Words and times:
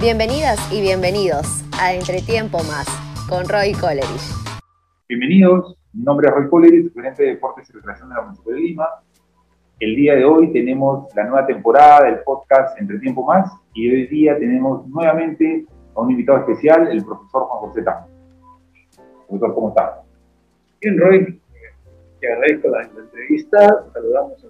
Bienvenidas 0.00 0.72
y 0.72 0.80
bienvenidos 0.80 1.64
a 1.76 1.92
Entretiempo 1.92 2.58
Más 2.58 2.86
con 3.28 3.48
Roy 3.48 3.72
Coleridge. 3.72 4.30
Bienvenidos, 5.08 5.76
mi 5.92 6.04
nombre 6.04 6.28
es 6.28 6.34
Roy 6.34 6.48
Coleridge, 6.48 6.94
gerente 6.94 7.24
de 7.24 7.28
Deportes 7.30 7.68
y 7.68 7.72
Recreación 7.72 8.08
de 8.08 8.14
la 8.14 8.22
Municipalidad 8.22 8.62
de 8.62 8.68
Lima. 8.68 8.88
El 9.80 9.96
día 9.96 10.14
de 10.14 10.24
hoy 10.24 10.52
tenemos 10.52 11.12
la 11.16 11.24
nueva 11.24 11.44
temporada 11.48 12.04
del 12.04 12.20
podcast 12.20 12.80
Entretiempo 12.80 13.24
Más 13.24 13.52
y 13.74 13.90
hoy 13.90 14.06
día 14.06 14.38
tenemos 14.38 14.86
nuevamente 14.86 15.66
a 15.96 16.00
un 16.00 16.12
invitado 16.12 16.38
especial, 16.38 16.86
el 16.92 17.04
profesor 17.04 17.42
Juan 17.48 17.60
José 17.68 17.82
Tamo. 17.82 18.06
Profesor, 19.26 19.54
¿cómo 19.54 19.68
está? 19.70 20.02
Bien, 20.80 20.96
Roy, 20.96 21.42
te 22.20 22.32
agradezco 22.32 22.68
la, 22.68 22.82
entrevista, 22.82 23.84
saludamos 23.92 24.46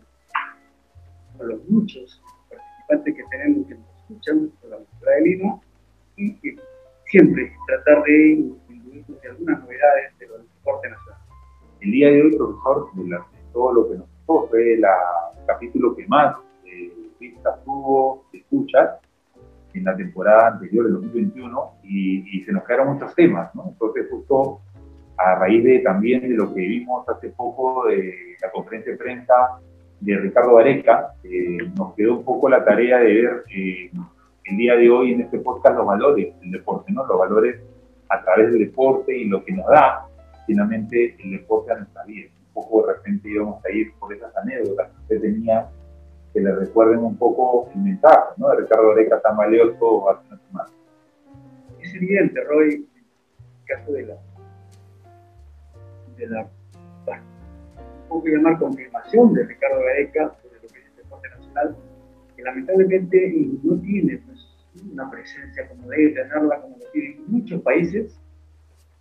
a, 1.40 1.42
los 1.42 1.66
muchos 1.70 2.22
participantes 2.50 3.14
que 3.16 3.24
tenemos 3.30 3.66
que 3.66 3.74
nos 3.76 3.88
escuchan 3.96 4.50
por 4.60 4.70
la 4.70 4.76
de 5.16 5.22
Lima 5.22 5.60
y, 6.16 6.36
siempre 7.06 7.52
tratar 7.66 8.02
de 8.04 8.32
incluir 8.32 9.04
algunas 9.30 9.60
novedades 9.60 10.18
de 10.18 10.26
los 10.26 10.42
deportes 10.42 10.90
nacionales. 10.90 11.26
El 11.80 11.90
día 11.92 12.08
de 12.08 12.22
hoy, 12.22 12.36
profesor, 12.36 12.90
de, 12.94 13.18
todo 13.52 13.72
lo 13.72 13.88
que 13.88 13.96
nos 13.96 14.08
pasó 14.08 14.48
fue 14.48 14.74
el 14.74 14.84
capítulo 15.46 15.96
que 15.96 16.06
más 16.06 16.36
eh, 16.66 16.92
vistas 17.18 17.64
tuvo, 17.64 18.26
escuchas, 18.32 18.98
en 19.72 19.84
la 19.84 19.96
temporada 19.96 20.48
anterior, 20.48 20.84
del 20.84 20.94
2021, 20.94 21.72
y, 21.84 22.38
y, 22.38 22.44
se 22.44 22.52
nos 22.52 22.64
quedaron 22.64 22.94
muchos 22.94 23.14
temas, 23.14 23.54
¿no? 23.54 23.68
Entonces, 23.68 24.06
justo 24.10 24.60
a 25.18 25.34
raíz 25.34 25.64
de 25.64 25.80
también 25.80 26.22
de 26.22 26.34
lo 26.34 26.54
que 26.54 26.60
vimos 26.60 27.08
hace 27.08 27.30
poco 27.30 27.86
de 27.86 28.36
la 28.40 28.50
conferencia 28.50 28.92
de 28.92 28.98
prensa 28.98 29.34
de 30.00 30.16
Ricardo 30.16 30.58
Areca, 30.58 31.12
eh, 31.24 31.58
nos 31.76 31.94
quedó 31.94 32.18
un 32.18 32.24
poco 32.24 32.48
la 32.48 32.64
tarea 32.64 32.98
de 32.98 33.14
ver 33.14 33.44
eh, 33.54 33.90
el 34.48 34.56
día 34.56 34.76
de 34.76 34.90
hoy 34.90 35.12
en 35.12 35.20
este 35.22 35.38
podcast 35.38 35.76
los 35.76 35.86
valores 35.86 36.38
del 36.40 36.50
deporte, 36.50 36.92
¿no? 36.92 37.06
Los 37.06 37.18
valores 37.18 37.60
a 38.08 38.22
través 38.22 38.50
del 38.52 38.60
deporte 38.60 39.16
y 39.16 39.24
lo 39.24 39.44
que 39.44 39.52
nos 39.52 39.66
da 39.66 40.06
finalmente 40.46 41.16
el 41.22 41.32
deporte 41.32 41.72
a 41.72 41.76
nuestra 41.76 42.04
vida. 42.04 42.30
Un 42.54 42.62
poco 42.62 42.86
de 42.86 42.94
repente 42.94 43.28
íbamos 43.28 43.64
a 43.64 43.70
ir 43.70 43.92
por 43.98 44.12
esas 44.12 44.34
anécdotas 44.36 44.88
que 44.88 45.00
usted 45.02 45.20
tenía 45.20 45.68
que 46.32 46.40
le 46.40 46.54
recuerden 46.54 47.00
un 47.00 47.16
poco 47.16 47.70
el 47.74 47.80
mensaje, 47.80 48.34
¿no? 48.36 48.48
De 48.48 48.56
Ricardo 48.56 48.92
Areca 48.92 49.20
tan 49.20 49.36
valioso 49.36 50.10
hace 50.10 50.26
una 50.28 50.38
semana. 50.38 50.70
Es 51.80 51.94
evidente, 51.94 52.42
Roy, 52.44 52.74
el 52.74 53.76
caso 53.76 53.92
de 53.92 54.06
la 54.06 54.14
de 56.16 56.26
la, 56.26 56.48
llamar 58.24 58.58
confirmación 58.58 59.34
de 59.34 59.44
Ricardo 59.44 59.80
Gareca 59.80 60.34
sobre 60.42 60.60
lo 60.60 60.68
que 60.68 60.80
es 60.80 60.86
el 60.86 60.96
deporte 60.96 61.28
nacional, 61.28 61.76
que 62.36 62.42
lamentablemente 62.42 63.48
no 63.62 63.80
tiene 63.80 64.16
pues, 64.26 64.37
una 64.92 65.10
presencia 65.10 65.68
como 65.68 65.88
debe 65.88 66.10
tenerla, 66.10 66.60
como 66.60 66.76
lo 66.78 66.90
tienen 66.92 67.24
muchos 67.26 67.62
países, 67.62 68.18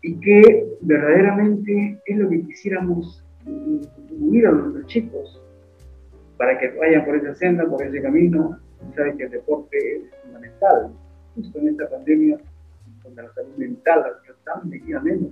y 0.02 0.20
que 0.20 0.68
verdaderamente 0.82 2.00
es 2.06 2.18
lo 2.18 2.30
que 2.30 2.46
quisiéramos 2.46 3.24
unir 3.46 4.48
a 4.48 4.52
nuestros 4.52 4.86
chicos 4.88 5.42
para 6.38 6.58
que 6.60 6.70
vayan 6.70 7.06
por 7.06 7.16
esa 7.16 7.34
senda, 7.36 7.66
por 7.66 7.84
ese 7.84 8.02
camino. 8.02 8.60
Saben 8.96 9.18
que 9.18 9.24
el 9.24 9.32
deporte 9.32 9.78
es 9.78 10.04
fundamental. 10.22 10.92
Justo 11.36 11.60
en 11.60 11.70
esta 11.70 11.90
pandemia, 11.90 12.38
donde 13.04 13.24
la 13.24 13.34
salud 13.34 13.56
mental 13.58 14.04
ha 14.06 14.22
sido 14.22 14.36
tan 14.44 14.70
metida 14.70 15.00
menos, 15.00 15.32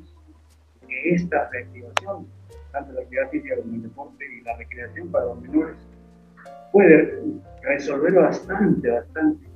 que 0.87 1.15
esta 1.15 1.49
reactivación, 1.49 2.27
tanto 2.71 2.91
la 2.93 3.01
actividad 3.01 3.29
física 3.29 3.55
como 3.57 3.75
el 3.75 3.83
deporte 3.83 4.25
y 4.25 4.41
la 4.41 4.57
recreación 4.57 5.11
para 5.11 5.25
los 5.25 5.41
menores, 5.41 5.77
puede 6.71 7.23
resolver 7.63 8.13
bastante, 8.13 8.89
bastante 8.89 9.47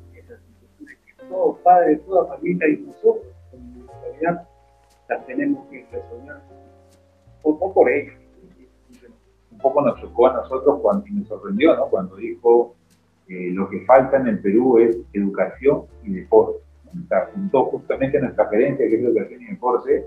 esas 1.30 1.30
situaciones 1.30 1.30
que 1.30 1.36
todo 1.36 1.60
padre, 1.64 1.96
toda 1.98 2.26
familia 2.36 2.68
y 2.68 2.78
nosotros 2.78 3.26
como 3.52 3.64
municipalidad 3.64 4.48
las 5.08 5.26
tenemos 5.26 5.68
que 5.70 5.86
resolver 5.92 6.36
poco 7.42 7.74
por 7.74 7.90
ellos. 7.90 8.16
Un 9.52 9.58
poco 9.58 9.82
nos 9.82 10.00
chocó 10.00 10.28
a 10.28 10.34
nosotros 10.34 10.80
cuando, 10.82 11.08
y 11.08 11.12
nos 11.12 11.28
sorprendió 11.28 11.76
¿no? 11.76 11.88
cuando 11.88 12.16
dijo 12.16 12.76
que 13.28 13.52
lo 13.52 13.70
que 13.70 13.82
falta 13.86 14.18
en 14.18 14.28
el 14.28 14.40
Perú 14.40 14.78
es 14.80 14.98
educación 15.14 15.86
y 16.04 16.14
deporte. 16.14 16.60
Juntó 17.34 17.66
justamente 17.66 18.20
nuestra 18.20 18.48
gerencia, 18.50 18.88
que 18.88 18.96
es 18.96 19.04
educación 19.04 19.42
y 19.42 19.46
deporte, 19.48 20.06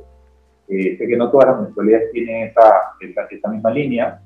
eh, 0.69 0.97
sé 0.97 1.07
que 1.07 1.17
no 1.17 1.31
todas 1.31 1.49
las 1.49 1.57
municipalidades 1.57 2.11
tienen 2.13 2.49
esa, 2.49 2.97
esa, 3.01 3.49
misma 3.49 3.71
línea, 3.71 4.21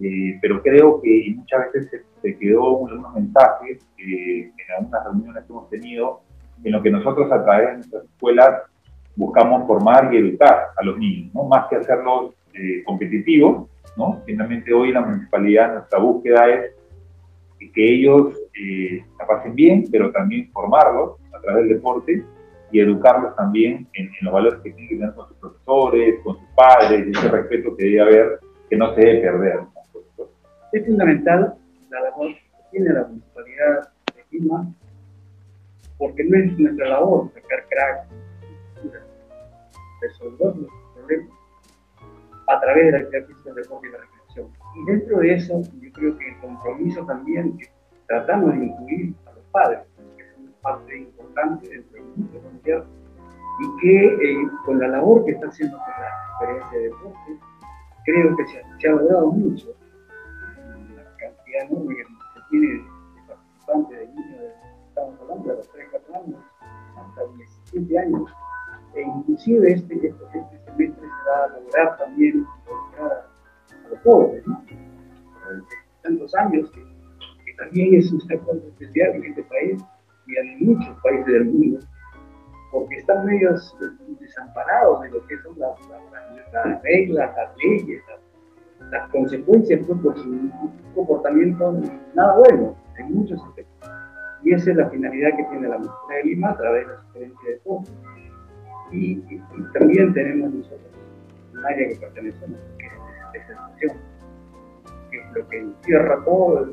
eh, 0.00 0.38
pero 0.40 0.62
creo 0.62 1.00
que 1.02 1.34
muchas 1.36 1.72
veces 1.72 2.02
se, 2.22 2.36
quedó 2.38 2.86
algunos 2.86 3.14
mensajes 3.14 3.86
eh, 3.98 4.50
en 4.50 4.74
algunas 4.78 5.04
reuniones 5.04 5.44
que 5.44 5.52
hemos 5.52 5.68
tenido 5.68 6.20
en 6.64 6.72
lo 6.72 6.82
que 6.82 6.90
nosotros 6.90 7.30
a 7.32 7.42
través 7.44 7.68
de 7.68 7.74
nuestras 7.74 8.04
escuelas 8.04 8.62
buscamos 9.16 9.66
formar 9.66 10.12
y 10.14 10.18
educar 10.18 10.68
a 10.76 10.84
los 10.84 10.96
niños, 10.96 11.34
¿no? 11.34 11.44
más 11.44 11.66
que 11.68 11.76
hacerlos 11.76 12.34
competitivos. 12.84 13.68
¿no? 13.96 14.22
Finalmente 14.24 14.72
hoy 14.72 14.92
la 14.92 15.00
municipalidad, 15.00 15.74
nuestra 15.74 15.98
búsqueda 15.98 16.48
es 16.48 16.72
que 17.74 17.94
ellos 17.94 18.34
la 19.18 19.26
pasen 19.26 19.54
bien, 19.54 19.84
pero 19.90 20.10
también 20.12 20.50
formarlos 20.52 21.18
a 21.32 21.40
través 21.40 21.66
del 21.66 21.76
deporte 21.76 22.24
y 22.72 22.80
educarlos 22.80 23.36
también 23.36 23.86
en, 23.92 24.10
los 24.22 24.32
valores 24.32 24.60
que 24.62 24.70
tienen 24.70 24.88
que 24.88 24.96
tener 24.96 25.14
con 25.14 25.28
sus 25.28 25.36
profesores, 25.36 26.20
con 26.24 26.38
sus 26.38 26.48
padres, 26.56 27.06
y 27.06 27.10
ese 27.10 27.28
respeto 27.28 27.76
que 27.76 27.84
debe 27.84 28.00
haber, 28.00 28.40
que 28.68 28.76
no 28.76 28.94
se 28.94 29.00
debe 29.02 29.20
perder. 29.20 29.60
Es 30.72 30.86
fundamental 30.86 31.54
la 31.92 32.00
labor 32.00 32.28
que 32.28 32.62
tiene 32.70 32.92
la 32.92 33.04
municipalidad 33.04 33.92
de 34.16 34.24
Lima, 34.30 34.66
porque 35.98 36.24
no 36.24 36.38
es 36.38 36.58
nuestra 36.58 36.88
labor 36.88 37.30
sacar 37.34 37.68
crack, 37.68 38.06
resolver 40.00 40.56
los 40.56 40.70
problemas 40.94 41.30
a 42.48 42.60
través 42.60 42.86
de 42.86 42.92
la 42.92 42.98
actividad 42.98 43.26
física, 43.26 43.52
del 43.52 43.62
deporte 43.62 43.88
y 43.88 43.90
la 43.92 43.98
recreación. 43.98 44.48
Y 44.74 44.84
dentro 44.86 45.18
de 45.18 45.34
eso, 45.34 45.62
yo 45.80 45.92
creo 45.92 46.18
que 46.18 46.28
el 46.28 46.38
compromiso 46.40 47.04
también 47.04 47.56
que 47.58 47.68
tratamos 48.08 48.58
de 48.58 48.64
incluir 48.64 49.14
a 49.26 49.32
los 49.32 49.44
padres, 49.52 49.80
que 50.16 50.24
son 50.34 50.54
parte 50.62 50.98
importante 50.98 51.68
dentro 51.68 52.02
y 53.60 53.80
que 53.80 54.06
eh, 54.06 54.48
con 54.64 54.78
la 54.78 54.88
labor 54.88 55.24
que 55.24 55.32
está 55.32 55.48
haciendo 55.48 55.76
la 55.76 56.08
experiencia 56.30 56.78
de 56.78 56.84
deporte, 56.84 57.38
creo 58.04 58.36
que 58.36 58.46
se, 58.46 58.88
ha 58.88 58.92
logrado 58.92 59.26
mucho. 59.30 59.74
Cantidad 61.52 61.70
enorme 61.70 61.96
que 61.96 62.04
se 62.04 62.48
tiene 62.50 62.66
de 62.66 63.22
participantes 63.28 63.98
de 63.98 64.06
niños, 64.08 64.40
de, 64.40 64.52
estamos 64.88 65.20
hablando 65.20 65.48
de 65.48 65.56
los 65.56 65.72
3, 65.72 65.88
4 65.90 66.14
años, 66.14 66.40
hasta 66.96 67.26
17 67.36 67.98
años, 67.98 68.30
e 68.94 69.02
inclusive 69.02 69.72
este, 69.72 69.94
este, 69.94 70.08
este, 70.08 70.64
semestre 70.64 71.08
se 71.08 71.30
va 71.30 71.44
a 71.44 71.58
lograr 71.58 71.98
también 71.98 72.46
a, 72.98 73.88
los 73.90 74.00
jóvenes, 74.00 74.46
¿no? 74.46 74.64
tantos 76.02 76.34
años 76.36 76.70
que, 76.70 76.80
que 76.80 77.54
también 77.58 77.94
es 77.94 78.12
una 78.12 78.38
cosa 78.38 78.66
especial 78.66 79.14
en 79.16 79.24
este 79.24 79.42
país 79.44 79.84
y 80.26 80.36
en 80.36 80.66
muchos 80.66 81.00
países 81.02 81.26
del 81.26 81.44
mundo 81.44 81.78
porque 82.72 82.96
están 82.96 83.26
medios 83.26 83.76
desamparados 84.18 85.02
de 85.02 85.10
lo 85.10 85.26
que 85.26 85.38
son 85.42 85.58
las, 85.58 86.82
reglas, 86.82 87.30
las 87.36 87.56
leyes, 87.58 88.02
las, 88.90 89.10
consecuencias 89.10 89.86
pues, 89.86 90.00
por 90.00 90.18
su 90.18 90.50
comportamiento 90.94 91.80
nada 92.14 92.36
bueno 92.38 92.76
en 92.98 93.14
muchos 93.14 93.40
aspectos. 93.42 93.90
Y 94.42 94.52
esa 94.54 94.70
es 94.70 94.76
la 94.76 94.90
finalidad 94.90 95.36
que 95.36 95.44
tiene 95.44 95.68
la 95.68 95.78
Municipalidad 95.78 96.22
de 96.22 96.24
Lima 96.24 96.50
a 96.50 96.56
través 96.56 96.86
de 96.86 96.92
la 96.92 97.02
sugerencia 97.02 97.50
de 97.50 97.56
todo. 97.58 97.82
Y, 98.90 99.22
también 99.72 100.12
tenemos 100.12 100.52
nosotros 100.52 100.80
un 101.52 101.64
área 101.64 101.88
que 101.88 101.96
pertenecemos, 101.96 102.58
que 102.78 102.86
es 102.86 103.48
de 103.48 103.54
educación, 103.54 103.96
que 105.10 105.18
es 105.18 105.32
lo 105.34 105.48
que 105.48 105.58
encierra 105.58 106.24
todo, 106.24 106.72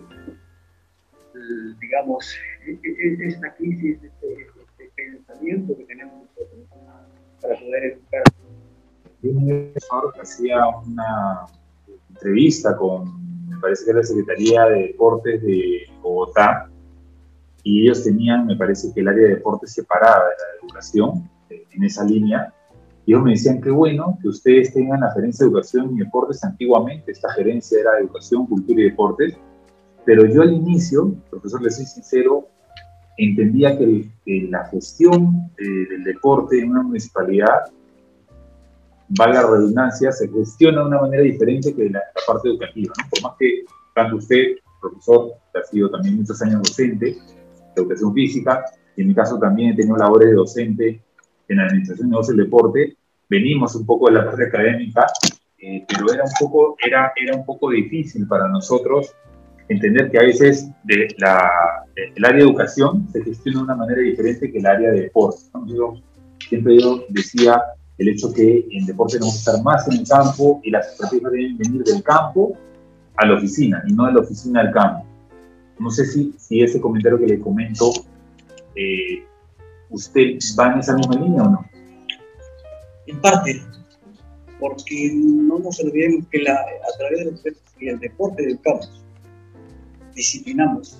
digamos, 1.79 2.35
e, 2.65 2.71
e, 2.71 3.27
esta 3.27 3.53
crisis, 3.53 4.03
este, 4.03 4.47
pensamiento 4.95 5.77
que 5.77 5.85
tenemos 5.85 6.25
nosotros 6.25 6.67
para 7.41 7.55
poder 7.55 7.83
educar. 7.83 8.23
un 9.23 9.47
profesor 9.47 10.13
hacía 10.21 10.67
una 10.67 11.45
entrevista 12.09 12.75
con, 12.75 13.28
me 13.59 13.63
parece 13.63 13.83
que 13.83 13.91
era 13.91 13.99
la 13.99 14.05
Secretaría 14.05 14.65
de 14.67 14.87
Deportes 14.87 15.41
de 15.41 15.81
Bogotá, 16.01 16.69
y 17.63 17.83
ellos 17.83 18.05
tenían, 18.05 18.47
me 18.47 18.55
parece 18.55 18.93
que 18.93 19.01
el 19.01 19.09
área 19.09 19.27
de 19.27 19.35
deportes 19.35 19.73
separada 19.73 20.29
de 20.29 20.35
la 20.39 20.65
educación, 20.65 21.29
en 21.49 21.83
esa 21.83 22.05
línea, 22.05 22.53
y 23.05 23.11
ellos 23.11 23.23
me 23.23 23.31
decían, 23.31 23.59
qué 23.59 23.69
bueno 23.69 24.17
que 24.21 24.29
ustedes 24.29 24.73
tengan 24.73 25.01
la 25.01 25.11
gerencia 25.11 25.45
de 25.45 25.49
educación 25.51 25.95
y 25.95 25.99
deportes. 25.99 26.43
Antiguamente 26.43 27.11
esta 27.11 27.29
gerencia 27.33 27.79
era 27.79 27.93
de 27.95 28.01
educación, 28.01 28.45
cultura 28.45 28.79
y 28.79 28.85
deportes, 28.85 29.35
pero 30.05 30.25
yo 30.25 30.41
al 30.41 30.53
inicio, 30.53 31.13
profesor, 31.29 31.61
le 31.61 31.71
soy 31.71 31.85
sincero, 31.85 32.47
entendía 33.17 33.77
que, 33.77 34.09
la 34.49 34.65
gestión 34.67 35.51
del 35.57 36.03
deporte 36.03 36.59
en 36.59 36.71
una 36.71 36.83
municipalidad, 36.83 37.71
valga 39.09 39.41
la 39.41 39.49
redundancia, 39.49 40.11
se 40.11 40.29
gestiona 40.29 40.81
de 40.81 40.87
una 40.87 41.01
manera 41.01 41.23
diferente 41.23 41.73
que 41.73 41.89
la, 41.89 42.01
parte 42.27 42.49
educativa. 42.49 42.93
Por 43.09 43.23
más 43.23 43.33
que 43.39 43.65
tanto 43.95 44.17
usted, 44.17 44.55
profesor, 44.79 45.31
que 45.51 45.59
ha 45.59 45.63
sido 45.63 45.89
también 45.89 46.17
muchos 46.17 46.41
años 46.41 46.61
docente 46.63 47.05
de 47.05 47.81
educación 47.81 48.13
física, 48.13 48.65
y 48.95 49.01
en 49.01 49.07
mi 49.09 49.15
caso 49.15 49.39
también 49.39 49.71
he 49.71 49.75
tenido 49.75 49.97
labores 49.97 50.29
de 50.29 50.35
docente 50.35 51.01
en 51.47 51.57
la 51.57 51.63
administración 51.63 52.07
de 52.07 52.11
negocios 52.11 52.37
del 52.37 52.45
deporte, 52.45 52.97
venimos 53.29 53.75
un 53.75 53.85
poco 53.85 54.07
de 54.07 54.13
la 54.13 54.25
parte 54.25 54.45
académica, 54.45 55.07
eh, 55.57 55.85
pero 55.87 56.13
era 56.13 56.23
un, 56.23 56.31
poco, 56.39 56.75
era, 56.85 57.11
era 57.15 57.35
un 57.35 57.45
poco 57.45 57.71
difícil 57.71 58.27
para 58.27 58.47
nosotros 58.47 59.13
entender 59.67 60.09
que 60.09 60.17
a 60.17 60.23
veces 60.23 60.69
de 60.83 61.07
la, 61.17 61.51
el 61.95 62.25
área 62.25 62.37
de 62.37 62.43
educación 62.43 63.07
se 63.11 63.23
gestiona 63.23 63.59
de 63.59 63.63
una 63.65 63.75
manera 63.75 64.01
diferente 64.01 64.51
que 64.51 64.57
el 64.57 64.65
área 64.65 64.91
de 64.91 65.01
deporte. 65.01 65.41
siempre 66.47 66.79
yo 66.79 67.03
decía 67.09 67.61
el 67.99 68.09
hecho 68.09 68.33
que 68.33 68.65
en 68.71 68.85
deporte 68.85 69.13
tenemos 69.13 69.33
que 69.35 69.39
estar 69.39 69.61
más 69.61 69.87
en 69.87 69.99
el 69.99 70.07
campo 70.07 70.61
y 70.63 70.71
las 70.71 70.87
estrategias 70.87 71.31
deben 71.31 71.57
venir 71.57 71.83
del 71.83 72.01
campo 72.01 72.57
a 73.17 73.25
la 73.25 73.35
oficina 73.35 73.83
y 73.87 73.93
no 73.93 74.05
de 74.05 74.13
la 74.13 74.19
oficina 74.21 74.61
al 74.61 74.71
campo. 74.71 75.05
No 75.79 75.91
sé 75.91 76.05
si, 76.05 76.33
si 76.37 76.61
ese 76.61 76.79
comentario 76.79 77.19
que 77.19 77.27
le 77.27 77.39
comento, 77.39 77.91
eh, 78.75 79.23
¿usted 79.89 80.39
va 80.57 80.73
en 80.73 80.79
esa 80.79 80.95
misma 80.95 81.15
línea 81.15 81.43
o 81.43 81.49
no? 81.49 81.65
En 83.07 83.19
parte, 83.19 83.61
porque 84.59 85.11
no 85.13 85.59
nos 85.59 85.79
olvidemos 85.81 86.25
que 86.31 86.39
la, 86.39 86.53
a 86.53 86.97
través 86.97 87.43
del 87.79 87.99
deporte 87.99 88.43
del 88.43 88.59
campo 88.61 88.85
disciplinamos, 90.15 90.97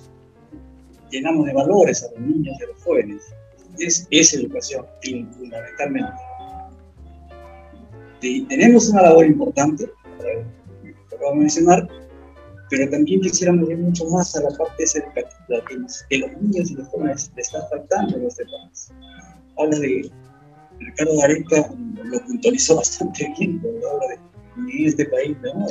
llenamos 1.10 1.46
de 1.46 1.52
valores 1.52 2.02
a 2.02 2.10
los 2.12 2.20
niños 2.20 2.56
y 2.58 2.64
a 2.64 2.66
los 2.68 2.82
jóvenes. 2.82 3.22
Es, 3.78 4.06
es 4.10 4.34
educación, 4.34 4.84
fundamentalmente. 5.36 6.29
Tenemos 8.20 8.88
una 8.90 9.02
labor 9.02 9.26
importante, 9.26 9.90
lo 11.20 11.30
de 11.30 11.36
mencionar, 11.36 11.88
pero 12.70 12.88
también 12.90 13.20
quisiéramos 13.20 13.68
ir 13.68 13.78
mucho 13.78 14.04
más 14.10 14.34
a 14.36 14.42
la 14.42 14.50
parte 14.56 14.84
educativa 14.84 15.64
que, 15.68 15.76
que 16.08 16.18
los 16.18 16.42
niños 16.42 16.70
y 16.70 16.74
los 16.74 16.88
jóvenes 16.88 17.30
le 17.34 17.42
están 17.42 17.62
faltando 17.70 18.16
en 18.16 18.26
este 18.26 18.44
país. 18.44 18.92
Habla 19.58 19.78
de 19.78 20.10
Ricardo 20.78 21.18
Gareca, 21.18 21.74
lo 22.04 22.20
puntualizó 22.26 22.76
bastante 22.76 23.32
bien, 23.38 23.58
cuando 23.58 23.90
habla 23.90 24.06
de 24.08 24.30
en 24.56 24.86
este 24.86 25.06
país 25.06 25.36
¿no? 25.42 25.66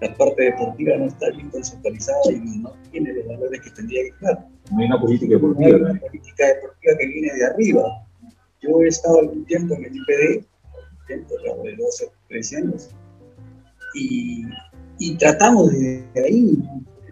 la 0.00 0.14
parte 0.16 0.42
deportiva 0.42 0.96
no 0.96 1.06
está 1.06 1.30
bien 1.30 1.48
conceptualizada 1.50 2.32
y 2.32 2.58
no 2.58 2.72
tiene 2.90 3.12
los 3.12 3.26
valores 3.28 3.60
que 3.60 3.70
tendría 3.70 4.02
que 4.04 4.12
tener. 4.18 4.38
No 4.70 4.78
hay 4.80 4.86
una 4.86 5.00
política 5.00 5.34
deportiva. 5.34 5.68
No 5.70 5.86
hay 5.86 5.90
una 5.92 6.00
política 6.00 6.46
deportiva 6.46 6.94
que 6.98 7.06
viene 7.06 7.34
de 7.34 7.46
arriba. 7.46 8.06
Yo 8.60 8.82
he 8.82 8.88
estado 8.88 9.20
algún 9.20 9.44
tiempo 9.44 9.74
en 9.74 9.84
el 9.84 9.96
IPD, 9.96 10.44
de 11.18 11.76
12 11.76 12.10
13 12.28 12.56
años, 12.56 12.90
y, 13.94 14.46
tratamos 15.18 15.70
de 15.70 16.04
ahí 16.24 16.56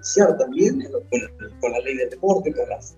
influenciar 0.00 0.38
también 0.38 0.82
con, 1.60 1.72
la 1.72 1.80
ley 1.80 1.96
del 1.96 2.10
deporte, 2.10 2.52
con 2.52 2.68
las 2.68 2.96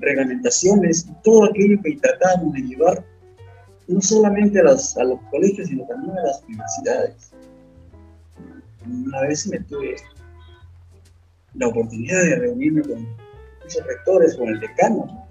reglamentaciones, 0.00 1.06
todo 1.22 1.44
aquello 1.44 1.80
que 1.82 1.96
tratamos 1.96 2.52
de 2.54 2.60
llevar 2.60 3.04
no 3.86 4.00
solamente 4.00 4.60
a 4.60 4.62
a 4.62 5.04
los 5.04 5.20
colegios, 5.30 5.68
sino 5.68 5.84
también 5.86 6.16
a 6.18 6.22
las 6.22 6.42
universidades. 6.44 7.32
Una 8.86 9.20
vez 9.22 9.46
me 9.48 9.60
tuve 9.60 9.96
la 11.54 11.68
oportunidad 11.68 12.22
de 12.22 12.36
reunirme 12.36 12.82
con 12.82 13.06
muchos 13.62 13.86
rectores, 13.86 14.36
con 14.36 14.48
el 14.48 14.60
decano, 14.60 15.26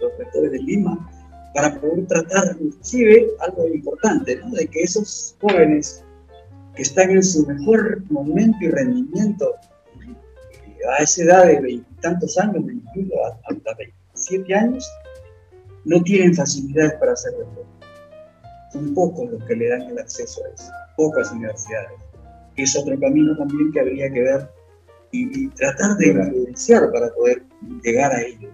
los 0.00 0.18
rectores 0.18 0.52
de 0.52 0.58
Lima, 0.58 1.10
para 1.54 1.80
poder 1.80 2.06
tratar 2.06 2.56
inclusive 2.60 3.28
algo 3.40 3.68
importante, 3.68 4.36
¿no? 4.36 4.50
de 4.50 4.66
que 4.66 4.82
esos 4.82 5.36
jóvenes 5.40 6.04
que 6.74 6.82
están 6.82 7.10
en 7.10 7.22
su 7.22 7.46
mejor 7.46 8.02
momento 8.10 8.58
y 8.60 8.68
rendimiento 8.68 9.54
a 10.98 11.02
esa 11.02 11.22
edad 11.22 11.46
de 11.46 11.60
veintitantos 11.60 12.36
años, 12.38 12.64
incluso 12.70 13.14
hasta 13.48 13.74
27 13.74 14.54
años, 14.54 14.86
no 15.84 16.02
tienen 16.02 16.34
facilidades 16.34 16.94
para 16.94 17.12
hacer 17.12 17.32
deporte. 17.32 17.86
Son 18.72 18.92
pocos 18.92 19.30
los 19.30 19.44
que 19.44 19.54
le 19.54 19.68
dan 19.68 19.82
el 19.82 19.98
acceso 19.98 20.42
a 20.44 20.54
eso 20.54 20.72
pocas 20.96 21.30
universidades. 21.32 21.90
Es 22.56 22.76
otro 22.76 22.98
camino 22.98 23.36
también 23.36 23.72
que 23.72 23.80
habría 23.80 24.10
que 24.10 24.22
ver 24.22 24.48
y, 25.10 25.48
tratar 25.50 25.96
de 25.96 26.08
influenciar 26.08 26.90
para 26.92 27.08
poder 27.14 27.42
llegar 27.82 28.12
a 28.12 28.22
ello. 28.22 28.48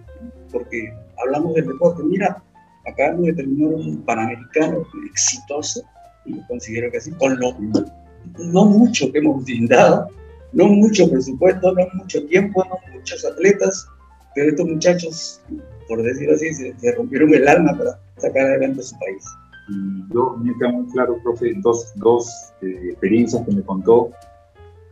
Porque 0.51 0.93
hablamos 1.17 1.55
del 1.55 1.67
deporte. 1.67 2.03
Mira, 2.03 2.43
acabamos 2.85 3.27
de 3.27 3.33
terminar 3.33 3.73
un 3.73 4.03
panamericano 4.03 4.85
exitoso, 5.09 5.81
y 6.25 6.39
considero 6.47 6.91
que 6.91 6.97
así, 6.97 7.11
con 7.11 7.39
lo 7.39 7.55
no 8.37 8.65
mucho 8.65 9.11
que 9.11 9.19
hemos 9.19 9.43
brindado, 9.43 10.07
no 10.53 10.67
mucho 10.67 11.09
presupuesto, 11.09 11.73
no 11.73 11.87
mucho 11.93 12.25
tiempo, 12.27 12.63
no 12.65 12.93
muchos 12.93 13.25
atletas, 13.25 13.87
pero 14.35 14.49
estos 14.49 14.67
muchachos, 14.67 15.41
por 15.87 16.01
decirlo 16.03 16.35
así, 16.35 16.53
se 16.53 16.91
rompieron 16.95 17.33
el 17.33 17.47
alma 17.47 17.77
para 17.77 17.99
sacar 18.17 18.45
adelante 18.45 18.81
a 18.81 18.83
su 18.83 18.97
país. 18.99 19.23
Y 19.69 20.13
yo 20.13 20.37
me 20.37 20.53
queda 20.57 20.71
muy 20.71 20.91
claro, 20.91 21.17
profe, 21.23 21.53
dos, 21.61 21.93
dos 21.95 22.53
eh, 22.61 22.89
experiencias 22.89 23.45
que 23.45 23.53
me 23.53 23.61
contó. 23.61 24.11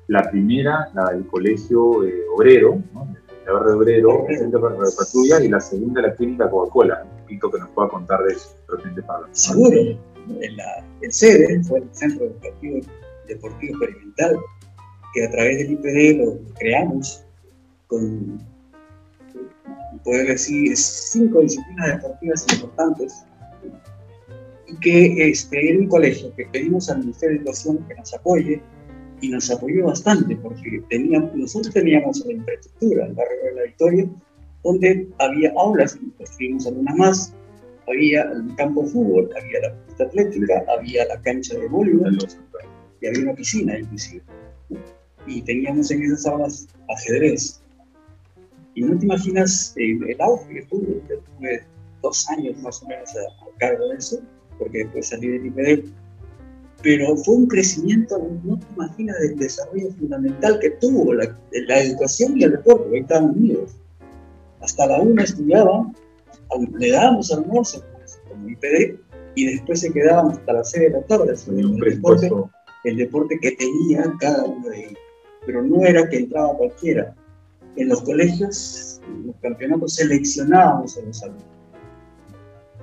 La 0.07 0.30
primera, 0.30 0.89
la 0.94 1.12
del 1.12 1.27
colegio 1.27 2.03
eh, 2.03 2.24
obrero, 2.35 2.81
¿no? 2.94 3.13
la 3.45 3.53
barra 3.53 3.71
de 3.71 3.77
obrero, 3.77 4.25
el 4.27 4.38
centro 4.38 4.69
de 4.69 4.92
patrulla, 4.97 5.44
y 5.44 5.50
la 5.50 5.59
segunda, 5.59 6.01
la 6.01 6.13
clínica 6.13 6.50
Coca-Cola. 6.50 7.06
Un 7.29 7.39
que 7.39 7.59
nos 7.59 7.69
pueda 7.69 7.89
contar 7.89 8.23
de 8.23 8.33
eso, 8.33 8.55
repente 8.67 9.01
Pablo. 9.03 9.27
Seguro. 9.31 9.77
el 11.01 11.11
sede 11.11 11.63
fue 11.63 11.79
el 11.79 11.89
Centro 11.91 12.25
Deportivo 12.25 12.81
Experimental, 13.27 14.37
que 15.13 15.25
a 15.25 15.31
través 15.31 15.57
del 15.59 15.71
IPD 15.71 16.17
lo 16.17 16.53
creamos 16.55 17.23
con, 17.87 18.41
poder 20.03 20.27
decir, 20.27 20.75
cinco 20.75 21.41
disciplinas 21.41 22.01
deportivas 22.01 22.45
importantes 22.53 23.25
y 24.67 24.75
que 24.77 25.29
este, 25.29 25.69
era 25.69 25.79
un 25.79 25.87
colegio 25.87 26.33
que 26.35 26.45
pedimos 26.45 26.89
al 26.89 26.99
Ministerio 26.99 27.37
de 27.37 27.43
Educación 27.43 27.85
que 27.87 27.95
nos 27.95 28.13
apoye 28.13 28.61
y 29.21 29.29
nos 29.29 29.49
apoyó 29.51 29.85
bastante 29.85 30.35
porque 30.37 30.81
teníamos, 30.89 31.35
nosotros 31.35 31.73
teníamos 31.73 32.23
la 32.25 32.33
infraestructura, 32.33 33.05
el 33.05 33.13
barrio 33.13 33.43
de 33.43 33.53
la 33.53 33.63
Victoria, 33.63 34.09
donde 34.63 35.07
había 35.19 35.51
aulas, 35.57 35.97
construimos 36.17 36.67
algunas 36.67 36.95
más, 36.95 37.33
había 37.88 38.23
el 38.23 38.56
campo 38.56 38.83
de 38.83 38.89
fútbol, 38.89 39.29
había 39.39 39.61
la 39.61 39.85
pista 39.85 40.03
atlética, 40.03 40.63
había 40.77 41.06
la 41.06 41.21
cancha 41.21 41.57
de 41.57 41.67
voleibol 41.67 42.17
y 43.01 43.07
había 43.07 43.23
una 43.23 43.33
piscina 43.33 43.79
inclusive. 43.79 44.23
Y 45.25 45.41
teníamos 45.41 45.91
en 45.91 46.03
esas 46.03 46.25
aulas 46.25 46.67
ajedrez. 46.89 47.61
Y 48.75 48.81
no 48.81 48.97
te 48.97 49.06
imaginas 49.06 49.73
el, 49.77 50.09
el 50.09 50.21
auge 50.21 50.53
que 50.53 50.61
tuve, 50.63 51.01
tuve 51.07 51.63
dos 52.01 52.29
años 52.29 52.57
más 52.61 52.81
o 52.83 52.88
menos 52.88 53.09
a, 53.16 53.44
a 53.44 53.57
cargo 53.57 53.89
de 53.89 53.97
eso, 53.97 54.21
porque 54.57 54.80
después 54.80 55.07
salí 55.07 55.28
del 55.28 55.47
IPD, 55.47 55.89
pero 56.81 57.16
fue 57.18 57.35
un 57.35 57.47
crecimiento, 57.47 58.18
no 58.44 58.57
te 58.57 58.66
imaginas, 58.73 59.19
del 59.19 59.37
desarrollo 59.37 59.92
fundamental 59.97 60.59
que 60.59 60.69
tuvo 60.71 61.13
la, 61.13 61.35
educación 61.81 62.37
y 62.37 62.44
el 62.44 62.51
deporte, 62.51 62.89
ahí 62.94 63.01
estaban 63.01 63.31
unidos. 63.31 63.71
Hasta 64.61 64.87
la 64.87 64.99
una 64.99 65.23
estudiaban, 65.23 65.95
le 66.78 66.92
dábamos 66.92 67.31
almuerzo 67.31 67.83
como 68.28 68.49
IPD, 68.49 68.99
y 69.35 69.45
después 69.54 69.81
se 69.81 69.94
quedaban 69.94 70.31
hasta 70.31 70.54
las 70.54 70.71
seis 70.71 70.92
de 70.92 70.99
la 70.99 71.06
tarde 71.06 71.33
el 71.47 71.80
deporte, 71.80 72.31
el 72.83 72.97
deporte 72.97 73.39
que 73.39 73.51
tenía 73.51 74.13
cada 74.19 74.44
uno 74.45 74.68
de 74.69 74.80
ellos. 74.80 74.99
Pero 75.45 75.61
no 75.63 75.85
era 75.85 76.07
que 76.09 76.18
entraba 76.18 76.57
cualquiera. 76.57 77.16
En 77.75 77.87
los 77.89 78.01
colegios, 78.01 79.01
en 79.07 79.28
los 79.28 79.35
campeonatos, 79.37 79.95
seleccionábamos 79.95 80.97
a 80.97 81.01
los 81.01 81.23
alumnos 81.23 81.59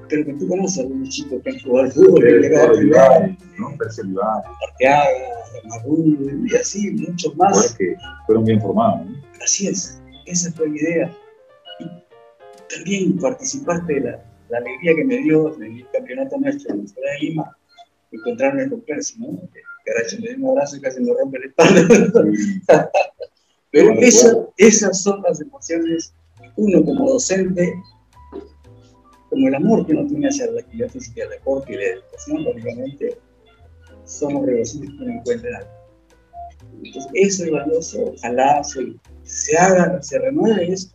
creo 0.09 0.25
que 0.25 0.33
tú 0.35 0.49
conoces 0.49 0.79
a 0.79 0.83
algunos 0.83 1.09
chicos 1.09 1.43
que 1.43 1.51
han 1.51 1.61
jugado 1.61 1.87
al 1.87 1.93
fútbol, 1.93 2.23
que 2.23 2.31
llegado 2.41 2.69
a 2.69 3.29
¿no? 3.59 3.77
Arteaga, 4.69 5.05
Marrú, 5.69 6.47
y 6.47 6.57
así, 6.57 6.91
muchos 6.93 7.37
más. 7.37 7.77
fueron 8.27 8.45
bien 8.45 8.61
formados. 8.61 9.07
¿no? 9.07 9.17
Así 9.43 9.69
es, 9.69 10.01
esa 10.27 10.53
fue 10.53 10.69
mi 10.69 10.79
idea. 10.79 11.11
También 12.75 13.19
participaste 13.19 13.95
de 13.95 14.01
la, 14.01 14.25
la 14.49 14.59
alegría 14.59 14.95
que 14.95 15.05
me 15.05 15.19
dio 15.19 15.55
en 15.57 15.63
el 15.63 15.87
campeonato 15.93 16.39
nuestro 16.39 16.75
en 16.75 16.83
la 16.83 16.87
ciudad 16.89 17.11
de 17.13 17.27
Lima, 17.27 17.57
encontrarme 18.13 18.69
con 18.69 18.81
Percy, 18.83 19.19
¿no? 19.19 19.41
Caracho, 19.85 20.17
me 20.21 20.29
dio 20.29 20.45
un 20.45 20.51
abrazo 20.51 20.77
y 20.77 20.81
casi 20.81 21.01
me 21.01 21.13
rompe 21.13 21.39
la 21.39 21.47
espalda. 21.47 22.91
Pero 23.71 23.93
eso, 24.01 24.53
esas 24.57 25.03
son 25.03 25.23
las 25.23 25.41
emociones, 25.41 26.15
uno 26.57 26.85
como 26.85 27.11
docente 27.11 27.73
como 29.31 29.49
el 29.49 29.55
amor 29.55 29.87
que 29.87 29.93
uno 29.93 30.07
tiene 30.07 30.29
hacia 30.29 30.51
la 30.51 30.61
actividad 30.61 30.89
física, 30.89 31.25
el 31.25 31.31
deporte 31.31 31.73
y 31.73 31.77
la 31.77 31.85
educación, 31.85 32.45
lógicamente, 32.45 33.19
somos 34.05 34.47
regocijos 34.47 34.89
que 34.89 35.05
uno 35.05 35.13
encuentra 35.13 35.59
algo. 35.59 35.71
Entonces, 36.83 37.11
eso 37.15 37.45
es 37.45 37.51
valioso, 37.51 38.05
ojalá 38.15 38.63
se, 38.65 38.95
se 39.25 39.57
haga, 39.59 40.03
se 40.03 40.19
renueve 40.19 40.73
eso, 40.73 40.89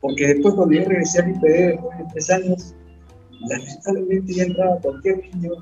porque 0.00 0.28
después 0.28 0.54
cuando 0.54 0.74
yo 0.74 0.84
regresé 0.84 1.20
al 1.20 1.30
IPD 1.30 1.42
después 1.42 1.98
de 1.98 2.04
tres 2.12 2.30
años, 2.30 2.74
lamentablemente 3.48 4.32
ya 4.34 4.44
entraba 4.44 4.80
cualquier 4.80 5.34
niño 5.34 5.52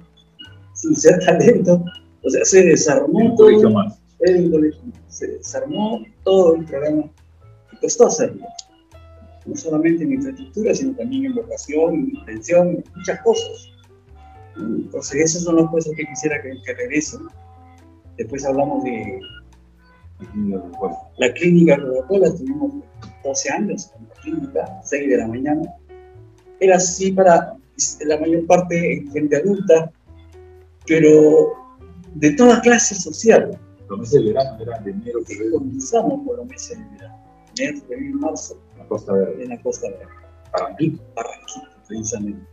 sin 0.75 0.97
ser 0.97 1.19
talento, 1.26 1.85
o 2.23 2.31
sea, 2.31 2.45
se 2.45 2.62
desarmó 2.64 3.35
todo, 3.37 3.49
el 4.21 4.75
se 5.09 5.26
desarmó 5.28 6.05
todo 6.25 6.57
el 6.57 6.64
programa. 6.64 7.05
Y 7.73 7.76
costó 7.78 8.07
hacerlo. 8.07 8.45
no 9.45 9.57
solamente 9.57 10.05
en 10.05 10.14
infraestructura, 10.14 10.75
sino 10.75 10.97
también 10.97 11.26
en 11.26 11.35
vocación, 11.35 11.95
en 11.95 12.16
intención, 12.16 12.85
muchas 12.97 13.21
cosas. 13.23 13.71
Entonces, 14.57 15.23
esas 15.23 15.43
son 15.43 15.57
las 15.57 15.71
cosas 15.71 15.93
que 15.97 16.05
quisiera 16.05 16.43
que, 16.43 16.55
que 16.64 16.75
regresen. 16.75 17.21
Después 18.16 18.45
hablamos 18.45 18.83
de 18.85 19.21
la 21.19 21.33
clínica 21.35 21.76
Coca-Cola, 21.76 22.35
tuvimos 22.35 22.73
12 23.23 23.50
años 23.50 23.90
en 23.99 24.09
la 24.09 24.14
clínica, 24.26 24.80
6 24.85 25.09
de 25.09 25.16
la 25.16 25.28
mañana. 25.28 25.75
Era 26.61 26.76
así 26.76 27.12
para 27.12 27.56
la 28.06 28.18
mayor 28.18 28.47
parte 28.47 29.04
gente 29.12 29.37
adulta, 29.37 29.92
pero 30.87 31.52
de 32.14 32.33
toda 32.33 32.61
clase 32.61 32.95
social. 32.95 33.59
Los 33.88 33.99
meses 34.00 34.25
de 34.25 34.33
verano 34.33 34.59
eran 34.61 34.85
de 34.85 34.90
enero, 34.90 35.21
febrero. 35.25 35.59
Comenzamos 35.59 36.26
por 36.26 36.38
los 36.38 36.47
meses 36.47 36.78
de 36.78 36.85
verano, 36.97 37.25
enero, 37.56 37.80
febrero 37.88 38.18
marzo. 38.18 38.61
En 38.73 38.78
la 38.78 38.88
Costa 38.88 39.12
Verde. 39.12 39.42
En 39.42 39.49
la 39.50 39.62
Costa 39.62 39.88
Verde. 39.88 40.06
Barranquito. 40.52 41.02
Barranquito, 41.14 41.68
precisamente. 41.87 42.47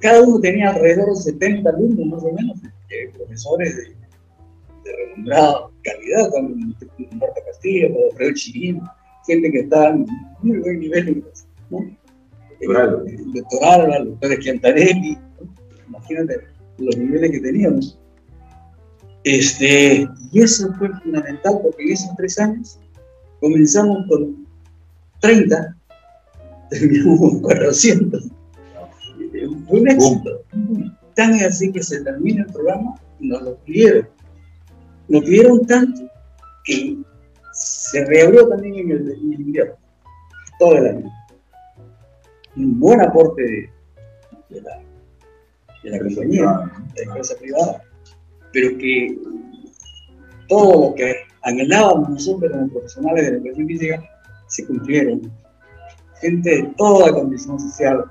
Cada 0.00 0.22
uno 0.22 0.38
tenía 0.40 0.70
alrededor 0.70 1.08
de 1.10 1.16
70 1.16 1.70
alumnos, 1.70 2.06
más 2.06 2.22
o 2.22 2.32
menos, 2.32 2.58
profesores 3.16 3.76
de, 3.76 3.97
de 4.88 4.96
renombrada 4.96 5.70
calidad, 5.82 6.30
como 6.30 6.48
Marta 6.48 7.40
Castillo, 7.46 7.88
Alfredo 8.10 8.34
Chirín, 8.34 8.82
gente 9.26 9.50
que 9.50 9.60
está 9.60 9.90
en 9.90 10.06
muy 10.42 10.58
buen 10.58 10.80
nivel, 10.80 11.24
¿no? 11.70 11.78
Doctoral. 12.60 13.04
El, 13.06 13.20
el 13.20 13.32
doctor 13.32 14.34
Schiantarelli, 14.40 15.14
¿no? 15.14 15.54
imagínate 15.88 16.40
los 16.78 16.96
niveles 16.96 17.30
que 17.30 17.40
teníamos. 17.40 17.98
Este, 19.24 20.08
y 20.32 20.40
eso 20.40 20.72
fue 20.78 20.88
fundamental 21.00 21.60
porque 21.62 21.82
en 21.82 21.92
esos 21.92 22.10
tres 22.16 22.38
años 22.38 22.78
comenzamos 23.40 24.06
con 24.08 24.46
30, 25.20 25.76
terminamos 26.70 27.18
con 27.18 27.40
400. 27.40 28.28
Fue 29.68 29.80
un 29.80 29.88
éxito. 29.88 30.42
Tan 31.14 31.34
así 31.34 31.72
que 31.72 31.82
se 31.82 32.02
termina 32.02 32.44
el 32.44 32.52
programa 32.52 32.94
y 33.20 33.28
nos 33.28 33.42
lo 33.42 33.56
pidieron. 33.58 34.08
Nos 35.08 35.24
pidieron 35.24 35.66
tanto 35.66 36.02
que 36.64 36.98
se 37.52 38.04
reabrió 38.04 38.48
también 38.48 38.74
en 38.74 38.90
el, 38.90 39.10
en 39.10 39.32
el 39.32 39.40
invierno, 39.40 39.74
todo 40.58 40.76
el 40.76 40.86
año. 40.86 41.10
Un 42.56 42.78
buen 42.78 43.00
aporte 43.00 43.42
de, 43.42 43.70
de 44.50 44.60
la, 44.60 44.80
de 45.82 45.90
la 45.90 45.98
compañía, 45.98 46.70
de 46.94 47.04
la 47.04 47.10
empresa 47.12 47.34
privada, 47.38 47.82
pero 48.52 48.76
que 48.78 49.18
todo 50.48 50.88
lo 50.88 50.94
que 50.94 51.14
anhelábamos 51.42 52.08
nosotros 52.10 52.50
como 52.50 52.68
profesionales 52.68 53.24
de 53.24 53.30
la 53.30 53.36
educación 53.38 53.66
física 53.66 54.10
se 54.48 54.66
cumplieron. 54.66 55.32
Gente 56.20 56.50
de 56.50 56.62
toda 56.76 57.12
condición 57.12 57.60
social, 57.60 58.04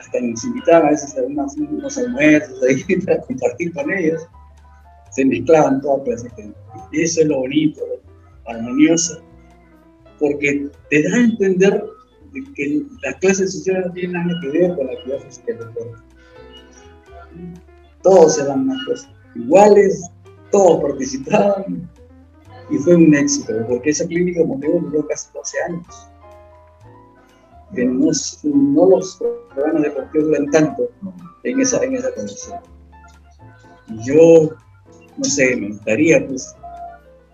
hasta 0.00 0.20
nos 0.20 0.44
invitaban 0.44 0.86
a 0.86 0.90
veces 0.90 1.16
a 1.18 1.22
unos 1.22 1.98
almuerzos 1.98 2.62
ahí 2.62 2.96
para 3.00 3.20
compartir 3.22 3.72
con 3.72 3.92
ellos, 3.92 4.26
se 5.18 5.24
mezclaban 5.24 5.80
todas 5.80 6.04
clases 6.04 6.36
de 6.36 6.42
gente. 6.42 6.58
Y 6.92 7.02
eso 7.02 7.22
es 7.22 7.26
lo 7.26 7.38
bonito, 7.38 7.80
lo 7.84 8.52
armonioso, 8.52 9.20
porque 10.20 10.70
te 10.90 11.02
da 11.02 11.16
a 11.16 11.20
entender 11.20 11.84
que 12.54 12.82
las 13.02 13.16
clases 13.16 13.52
sociales 13.52 13.86
no 13.86 13.92
tienen 13.94 14.12
nada 14.12 14.40
que 14.40 14.48
ver 14.50 14.76
con 14.76 14.86
la 14.86 14.92
actividad 14.92 15.18
física 15.24 15.46
y 15.48 15.50
el 15.50 15.58
deporte. 15.58 16.02
Todos 18.02 18.38
eran 18.38 18.60
unas 18.60 18.84
cosas 18.84 19.10
iguales, 19.34 20.08
todos 20.52 20.82
participaban 20.82 21.90
y 22.70 22.78
fue 22.78 22.94
un 22.94 23.12
éxito, 23.12 23.54
porque 23.66 23.90
esa 23.90 24.06
clínica 24.06 24.44
Montego 24.44 24.78
duró 24.78 25.04
casi 25.08 25.28
12 25.34 25.62
años. 25.68 26.08
Que 27.74 27.84
no, 27.84 28.10
no 28.44 28.88
los 28.88 29.20
programas 29.52 29.82
deportivos 29.82 30.28
duran 30.28 30.46
tanto 30.52 30.88
en 31.42 31.60
esa, 31.60 31.82
en 31.82 31.96
esa 31.96 32.14
condición. 32.14 32.60
Yo, 34.04 34.50
no 35.18 35.24
sé, 35.24 35.56
me 35.56 35.68
gustaría 35.68 36.26
pues 36.26 36.54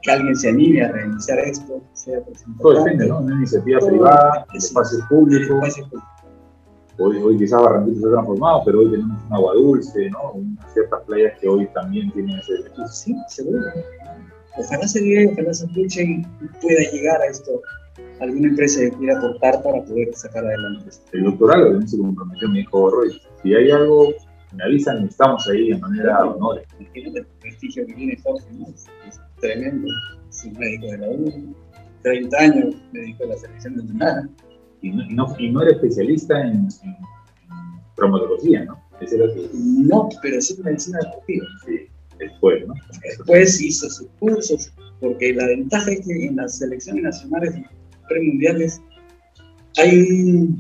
que 0.02 0.10
alguien 0.10 0.36
se 0.36 0.48
anime 0.48 0.82
a 0.82 0.92
reiniciar 0.92 1.38
esto, 1.40 1.80
sea 1.92 2.20
Todo 2.60 2.84
depende, 2.84 3.06
¿no? 3.06 3.20
Una 3.20 3.36
iniciativa 3.36 3.78
Todo 3.78 3.88
privada, 3.90 4.46
espacios 4.54 5.02
públicos. 5.08 5.50
Espacio 5.50 5.88
público. 5.88 6.08
Hoy, 6.98 7.16
hoy 7.16 7.38
quizás 7.38 7.60
Barranquito 7.60 8.00
se 8.00 8.06
ha 8.06 8.10
transformado, 8.10 8.62
pero 8.64 8.78
hoy 8.80 8.90
tenemos 8.90 9.20
un 9.26 9.32
agua 9.32 9.54
dulce, 9.54 10.10
¿no? 10.10 10.32
Unas 10.32 10.72
ciertas 10.72 11.00
playas 11.02 11.38
que 11.40 11.48
hoy 11.48 11.66
también 11.74 12.10
tienen 12.12 12.38
ese 12.38 12.52
beneficio. 12.52 12.86
Sí, 12.86 13.16
seguro. 13.28 13.60
Ojalá 14.56 14.86
se 14.86 15.00
llegue, 15.00 15.32
ojalá 15.32 15.52
se 15.52 15.66
escuche 15.66 16.02
y 16.04 16.26
pueda 16.60 16.90
llegar 16.92 17.20
a 17.20 17.26
esto 17.26 17.60
alguna 18.20 18.48
empresa 18.48 18.80
que 18.80 18.90
quiera 18.92 19.18
aportar 19.18 19.62
para 19.62 19.82
poder 19.82 20.14
sacar 20.14 20.44
adelante. 20.44 20.90
El 21.12 21.24
doctorado 21.24 21.64
también 21.64 21.88
se 21.88 21.98
comprometió, 21.98 22.48
me 22.48 22.58
dijo 22.58 22.90
Roy. 22.90 23.20
Si 23.42 23.54
hay 23.54 23.70
algo, 23.70 24.14
me 24.54 24.64
avisan 24.64 25.02
y 25.02 25.08
estamos 25.08 25.46
ahí 25.48 25.70
de 25.70 25.78
manera 25.78 26.22
de 26.22 26.28
honor. 26.28 26.62
El 26.94 27.26
prestigio 27.40 27.86
que 27.86 27.94
tiene 27.94 28.18
Jorge, 28.22 28.46
¿no? 28.52 28.66
Es, 28.68 28.86
tremendo. 29.40 29.88
Es 30.28 30.44
un 30.44 30.52
médico 30.54 30.86
de 30.86 30.98
la 30.98 31.08
U, 31.08 31.54
30 32.02 32.38
años, 32.38 32.74
médico 32.92 33.24
de 33.24 33.28
la 33.30 33.36
selección 33.36 33.76
nacional 33.76 34.30
y 34.82 34.90
no, 34.90 35.02
y 35.04 35.14
no, 35.14 35.36
y 35.38 35.50
no 35.50 35.62
era 35.62 35.72
especialista 35.72 36.40
en, 36.40 36.68
en, 36.82 36.96
traumatología, 37.96 38.64
¿no? 38.64 38.82
Ese 39.00 39.16
era 39.16 39.26
su... 39.32 39.50
No, 39.54 40.08
pero 40.22 40.40
sí 40.40 40.54
en 40.58 40.64
medicina 40.64 40.98
deportiva. 41.02 41.46
Sí, 41.66 41.80
después, 42.18 42.66
¿no? 42.66 42.74
Después 43.02 43.60
hizo 43.60 43.88
sus 43.88 44.08
cursos, 44.18 44.72
porque 45.00 45.32
la 45.34 45.46
ventaja 45.46 45.90
es 45.90 46.06
que 46.06 46.26
en 46.26 46.36
las 46.36 46.58
selecciones 46.58 47.02
nacionales 47.02 47.56
y 47.56 47.64
premundiales 48.08 48.80
hay 49.76 50.54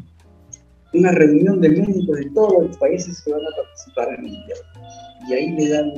una 0.94 1.12
reunión 1.12 1.60
de 1.60 1.70
médicos 1.70 2.16
de 2.16 2.30
todos 2.30 2.66
los 2.66 2.76
países 2.78 3.20
que 3.22 3.32
van 3.32 3.40
a 3.40 3.56
participar 3.56 4.08
en 4.08 4.26
el 4.26 4.32
mundial. 4.32 4.58
Y 5.28 5.32
ahí 5.34 5.50
le 5.52 5.68
dan, 5.68 5.92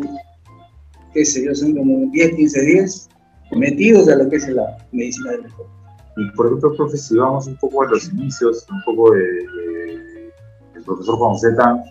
qué 1.12 1.24
sé 1.24 1.44
yo, 1.44 1.54
son 1.54 1.74
como 1.76 2.10
10, 2.10 2.36
15 2.36 2.60
días 2.62 3.08
metidos 3.52 4.08
a 4.08 4.16
lo 4.16 4.28
que 4.28 4.36
es 4.36 4.48
la 4.48 4.76
medicina 4.92 5.32
del 5.32 5.44
deporte. 5.44 5.72
Y 6.16 6.30
por 6.34 6.46
ejemplo, 6.46 6.74
profe, 6.74 6.96
si 6.96 7.16
vamos 7.16 7.46
un 7.46 7.56
poco 7.56 7.82
a 7.82 7.90
los 7.90 8.08
inicios, 8.08 8.66
un 8.70 8.82
poco 8.84 9.12
de, 9.12 9.20
de, 9.20 10.32
del 10.74 10.82
profesor 10.84 11.16
Juan 11.16 11.38
Zeta, 11.38 11.84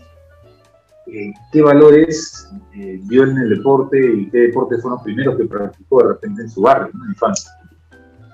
eh, 1.07 1.31
¿qué 1.51 1.61
valores 1.61 2.49
eh, 2.75 2.99
vio 3.03 3.23
en 3.23 3.37
el 3.37 3.49
deporte 3.49 3.99
y 3.99 4.29
qué 4.31 4.39
deportes 4.39 4.81
fueron 4.81 4.97
los 4.97 5.03
primeros 5.03 5.37
que 5.37 5.45
practicó 5.45 6.01
de 6.01 6.07
repente 6.13 6.41
en 6.41 6.49
su 6.49 6.61
barrio, 6.61 6.89
en 6.93 6.99
la 7.01 7.07
infancia? 7.09 7.51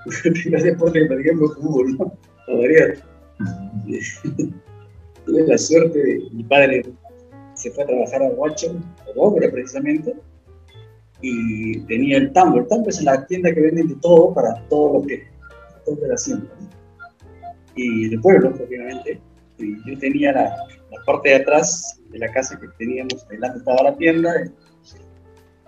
el 0.24 0.34
primer 0.34 0.64
deporte 0.64 1.00
que 1.02 1.06
practiqué 1.06 1.36
fue 1.36 1.56
fútbol, 1.56 1.98
¿no? 1.98 2.14
Todavía. 2.46 3.11
Tuve 5.26 5.48
la 5.48 5.58
suerte 5.58 6.00
de 6.00 6.30
mi 6.32 6.44
padre 6.44 6.84
se 7.54 7.70
fue 7.72 7.84
a 7.84 7.88
trabajar 7.88 8.24
a 8.24 8.30
Watson, 8.30 8.84
a 9.00 9.20
Obra 9.20 9.50
precisamente, 9.52 10.16
y 11.22 11.80
tenía 11.82 12.18
el 12.18 12.34
tambo. 12.34 12.58
El 12.60 12.68
tambo 12.68 12.90
es 12.90 13.02
la 13.04 13.26
tienda 13.28 13.54
que 13.54 13.62
venden 13.62 13.90
de 13.90 13.96
todo 13.96 14.34
para 14.34 14.56
todo 14.68 14.94
lo 14.94 15.06
que 15.06 15.32
de 15.88 16.08
la 16.08 16.14
hacienda 16.14 16.48
y 17.76 18.10
de 18.10 18.20
pueblo, 18.20 18.50
obviamente. 18.50 19.20
Y 19.58 19.76
yo 19.90 20.00
tenía 20.00 20.32
la, 20.32 20.44
la, 20.44 21.06
parte 21.06 21.30
de 21.30 21.36
atrás 21.36 22.00
de 22.10 22.20
la 22.20 22.32
casa 22.32 22.60
que 22.60 22.68
teníamos, 22.78 23.28
delante 23.28 23.60
estaba 23.60 23.84
la 23.84 23.98
tienda, 23.98 24.32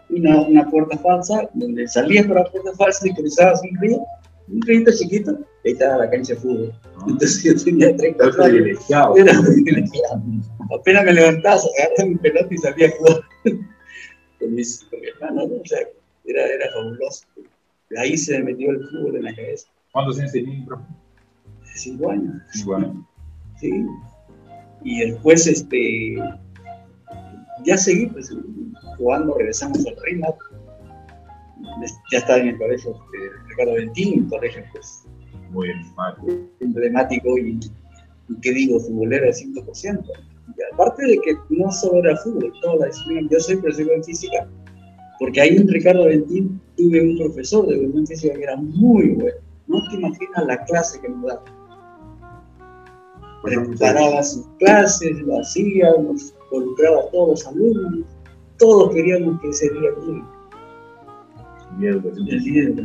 una, 0.10 0.42
una 0.42 0.70
puerta 0.70 0.98
falsa, 0.98 1.50
donde 1.54 1.88
salías 1.88 2.26
por 2.26 2.38
la 2.38 2.46
puerta 2.46 2.72
falsa 2.78 3.08
y 3.08 3.14
cruzabas 3.14 3.62
un 3.70 3.78
río, 3.80 4.06
un 4.48 4.62
río 4.62 4.86
chiquito, 4.92 5.32
ahí 5.66 5.72
estaba 5.72 5.98
la 5.98 6.10
cancha 6.10 6.34
de 6.34 6.40
fútbol. 6.40 6.74
Entonces 7.08 7.44
yo 7.44 7.64
tenía 7.64 7.96
30 7.96 8.24
años. 8.24 8.36
Privilegiado. 8.38 9.18
Era 9.18 9.42
privilegiado. 9.42 10.24
Apenas 10.78 11.06
me 11.06 11.14
levantaba, 11.14 11.56
agarraba 11.56 12.10
mi 12.10 12.16
pelota 12.16 12.48
y 12.50 12.58
salía 12.58 12.88
a 12.88 12.92
jugar 12.92 13.22
con, 14.40 14.54
mis, 14.54 14.84
con 14.90 15.00
mi 15.00 15.08
hermano, 15.08 15.48
¿no? 15.48 15.56
o 15.56 15.66
sea, 15.66 15.80
era, 16.26 16.46
era 16.46 16.72
fabuloso. 16.74 17.26
Ahí 17.98 18.18
se 18.18 18.40
me 18.40 18.52
metió 18.52 18.72
el 18.72 18.88
fútbol 18.90 19.18
en 19.18 19.24
la 19.24 19.36
cabeza. 19.36 19.68
¿Cuántos 19.92 20.20
años 20.20 20.32
tenía, 20.32 20.66
profe? 20.66 20.84
Cinco 21.76 22.12
años. 22.12 22.42
Cinco 22.54 22.76
años. 22.76 22.96
Sí. 23.60 23.86
Y 24.84 25.00
después, 25.10 25.48
este, 25.48 26.16
ya 27.64 27.78
seguí 27.78 28.08
pues, 28.08 28.36
jugando, 28.98 29.36
regresamos 29.38 29.86
al 29.86 29.96
RIMAT. 30.04 30.36
Ya 32.12 32.18
estaba 32.20 32.40
en 32.40 32.50
el 32.50 32.58
colegio 32.58 32.92
de 32.92 33.30
Ricardo 33.50 33.74
Ventín, 33.74 34.24
un 34.24 34.30
colegio 34.30 34.64
pues, 34.72 35.06
muy 35.52 35.70
emblemático, 36.60 37.38
y, 37.38 37.60
y 38.30 38.40
qué 38.42 38.52
digo, 38.52 38.80
futbolero 38.80 39.28
al 39.28 39.34
100%. 39.34 40.04
Y 40.58 40.74
aparte 40.74 41.06
de 41.06 41.18
que 41.20 41.36
no 41.50 41.72
solo 41.72 42.00
era 42.00 42.18
fútbol, 42.18 42.52
toda 42.62 42.76
la 42.78 42.86
disciplina, 42.88 43.28
yo 43.32 43.40
soy 43.40 43.58
profesor 43.58 43.94
en 43.94 44.04
física, 44.04 44.50
porque 45.20 45.42
ahí 45.42 45.58
en 45.58 45.68
Ricardo 45.68 46.06
Ventín 46.06 46.62
tuve 46.76 47.02
un 47.02 47.18
profesor 47.18 47.68
de 47.68 47.76
educación 47.76 48.08
física 48.08 48.34
que 48.34 48.44
era 48.44 48.56
muy 48.58 49.10
bueno 49.10 49.44
no 49.68 49.82
te 49.90 49.96
imaginas 49.96 50.46
la 50.46 50.64
clase 50.66 51.02
que 51.02 51.10
nos 51.10 51.24
daba. 51.24 51.44
Preparaba 53.44 54.24
sus 54.24 54.48
clases, 54.60 55.20
lo 55.20 55.40
hacía, 55.40 55.92
nos 56.02 56.34
involucraba 56.46 57.02
a 57.02 57.12
todos 57.12 57.30
los 57.30 57.48
alumnos, 57.48 58.06
todos 58.58 58.94
queríamos 58.94 59.42
que 59.42 59.50
ese 59.50 59.70
día 59.70 59.90
bien. 60.06 60.24
El 61.74 61.80
día 61.80 61.92
de 61.92 62.10
El 62.10 62.44
día 62.44 62.66
de 62.70 62.84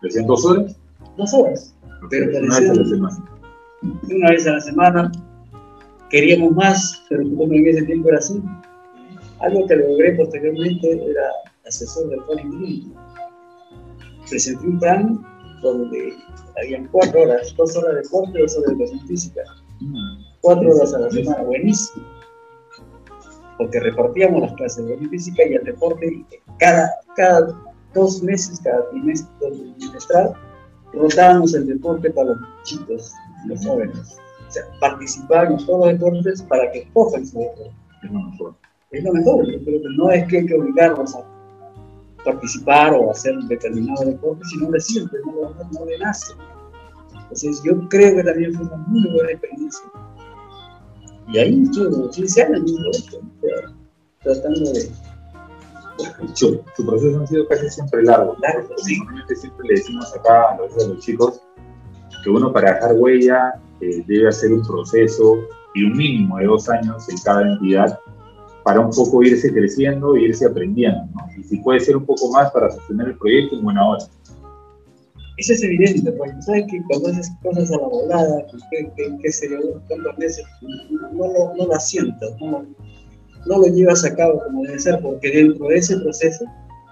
¿Le 0.00 0.08
hacían 0.08 0.26
dos 0.26 0.44
horas? 0.44 0.76
dos 1.16 1.34
horas. 1.34 1.74
Pero 2.10 2.38
una 2.38 2.60
vez 2.60 2.70
a 2.70 2.74
la 2.74 2.84
semana. 2.84 3.24
Una 3.82 4.30
vez 4.30 4.46
a 4.46 4.52
la 4.52 4.60
semana. 4.60 5.12
Queríamos 6.10 6.52
más, 6.52 7.02
pero 7.08 7.22
como 7.36 7.52
en 7.52 7.66
ese 7.66 7.82
tiempo 7.82 8.08
era 8.08 8.18
así. 8.18 8.40
Algo 9.40 9.66
que 9.66 9.76
logré 9.76 10.14
posteriormente 10.14 11.10
era 11.10 11.28
asesor 11.66 12.08
del 12.08 12.20
Foreign 12.22 12.94
Presenté 14.28 14.66
un 14.66 14.78
plan 14.78 15.20
donde 15.62 16.14
habían 16.56 16.86
cuatro 16.88 17.22
horas, 17.22 17.54
dos 17.56 17.76
horas 17.76 17.94
de 17.94 18.02
deporte, 18.02 18.38
dos 18.38 18.56
horas 18.56 18.66
de 18.66 18.72
educación 18.72 19.06
física. 19.06 19.40
Cuatro 20.40 20.74
horas 20.74 20.94
a 20.94 20.98
la 21.00 21.10
semana, 21.10 21.42
buenísimo. 21.42 22.04
Porque 23.58 23.80
repartíamos 23.80 24.42
las 24.42 24.52
clases 24.54 24.86
de 24.86 24.92
educación 24.92 25.10
física 25.10 25.42
y 25.46 25.54
el 25.54 25.64
deporte 25.64 26.24
cada, 26.58 26.90
cada 27.16 27.60
dos 27.92 28.22
meses, 28.22 28.60
cada 28.62 28.88
trimestre, 28.90 29.28
trimestral, 29.78 30.32
rotábamos 30.92 31.54
el 31.54 31.66
deporte 31.66 32.10
para 32.10 32.30
los 32.30 32.64
chicos, 32.64 33.12
los 33.46 33.66
jóvenes. 33.66 34.16
O 34.48 34.50
sea, 34.50 34.62
participaban 34.80 35.52
en 35.52 35.66
todos 35.66 35.80
los 35.80 35.98
deportes 35.98 36.42
para 36.42 36.70
que 36.72 36.88
cojan 36.92 37.26
su 37.26 37.38
deporte. 37.38 37.72
Es 38.02 38.10
lo 38.10 38.20
mejor. 38.20 38.54
Es 38.90 39.04
lo 39.04 39.12
mejor, 39.12 39.46
pero 39.64 39.90
no 39.96 40.10
es 40.10 40.26
que 40.28 40.38
hay 40.38 40.46
que 40.46 40.54
obligarlos 40.54 41.14
a 41.14 41.22
participar 42.24 42.94
o 42.94 43.10
hacer 43.10 43.36
un 43.36 43.46
determinado 43.48 44.04
deporte, 44.04 44.42
sino 44.50 44.70
de 44.70 44.80
siempre, 44.80 45.18
no, 45.26 45.50
no, 45.50 45.84
de 45.84 45.98
nace. 45.98 46.34
Entonces 47.12 47.62
yo 47.64 47.88
creo 47.88 48.16
que 48.16 48.24
también 48.24 48.54
fue 48.54 48.66
una 48.66 48.76
muy 48.76 49.10
buena 49.12 49.30
experiencia. 49.30 49.82
Y 51.28 51.38
ahí 51.38 51.62
estuve 51.62 52.10
15 52.10 52.42
años 52.42 52.72
tratando 54.22 54.72
de 54.72 54.90
su, 56.34 56.62
proceso 56.86 57.22
ha 57.22 57.26
sido 57.26 57.48
casi 57.48 57.68
siempre 57.70 58.02
largo. 58.04 58.34
Claro, 58.36 58.68
Normalmente 58.98 59.36
siempre 59.36 59.68
le 59.68 59.74
decimos 59.74 60.14
acá 60.14 60.52
a 60.52 60.56
los, 60.56 60.98
chicos 61.00 61.40
que 62.22 62.30
uno 62.30 62.52
para 62.52 62.74
dejar 62.74 62.94
huella 62.94 63.60
eh, 63.80 64.02
debe 64.06 64.28
hacer 64.28 64.52
un 64.52 64.66
proceso 64.66 65.36
y 65.74 65.84
un 65.84 65.96
mínimo 65.96 66.38
de 66.38 66.46
dos 66.46 66.68
años 66.68 67.08
en 67.08 67.16
cada 67.18 67.42
entidad 67.42 67.98
para 68.64 68.80
un 68.80 68.90
poco 68.90 69.22
irse 69.22 69.52
creciendo 69.52 70.16
e 70.16 70.22
irse 70.22 70.46
aprendiendo. 70.46 71.08
Y 71.36 71.42
si 71.44 71.56
puede 71.58 71.80
ser 71.80 71.96
un 71.96 72.04
poco 72.04 72.30
más 72.30 72.50
para 72.52 72.70
sostener 72.70 73.08
el 73.08 73.18
proyecto, 73.18 73.56
en 73.56 73.64
buena 73.64 73.86
hora. 73.86 74.04
Eso 75.38 75.52
es 75.52 75.62
evidente, 75.62 76.10
porque 76.12 76.42
sabes 76.42 76.64
que 76.68 76.82
cuando 76.88 77.10
haces 77.10 77.30
cosas 77.42 77.70
a 77.70 77.76
la 77.76 77.86
volada, 77.86 78.44
que, 78.70 78.90
que, 78.96 79.18
que 79.18 79.32
se 79.32 79.48
meses, 80.18 80.44
no, 80.60 81.12
no, 81.12 81.54
no 81.54 81.66
lo 81.66 81.80
sientas, 81.80 82.30
no, 82.40 82.66
lo 83.46 83.66
llevas 83.66 84.04
a 84.04 84.16
cabo 84.16 84.42
como 84.44 84.64
debe 84.64 84.80
ser, 84.80 85.00
porque 85.00 85.30
dentro 85.30 85.68
de 85.68 85.76
ese 85.76 85.96
proceso 86.00 86.44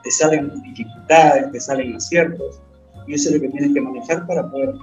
te 0.04 0.10
salen 0.12 0.52
dificultades, 0.62 1.50
te 1.50 1.60
salen 1.60 1.96
aciertos, 1.96 2.60
y 3.08 3.14
eso 3.14 3.30
es 3.30 3.34
lo 3.34 3.40
que 3.40 3.48
tienes 3.48 3.74
que 3.74 3.80
manejar 3.80 4.24
para 4.28 4.48
poder 4.48 4.74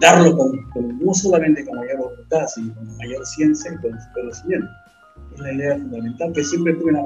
darlo 0.00 0.36
con, 0.36 0.98
no 0.98 1.14
solamente 1.14 1.64
con 1.64 1.78
mayor 1.78 1.98
voluntad, 1.98 2.46
sino 2.48 2.74
con 2.74 2.96
mayor 2.96 3.24
ciencia 3.24 3.72
y 3.72 3.76
con 3.76 3.96
conocimiento. 4.14 4.68
Es 5.32 5.40
la 5.40 5.52
idea 5.52 5.76
fundamental 5.76 6.32
que 6.32 6.42
siempre 6.42 6.74
tuve 6.74 6.90
en 6.90 6.96
la. 6.96 7.04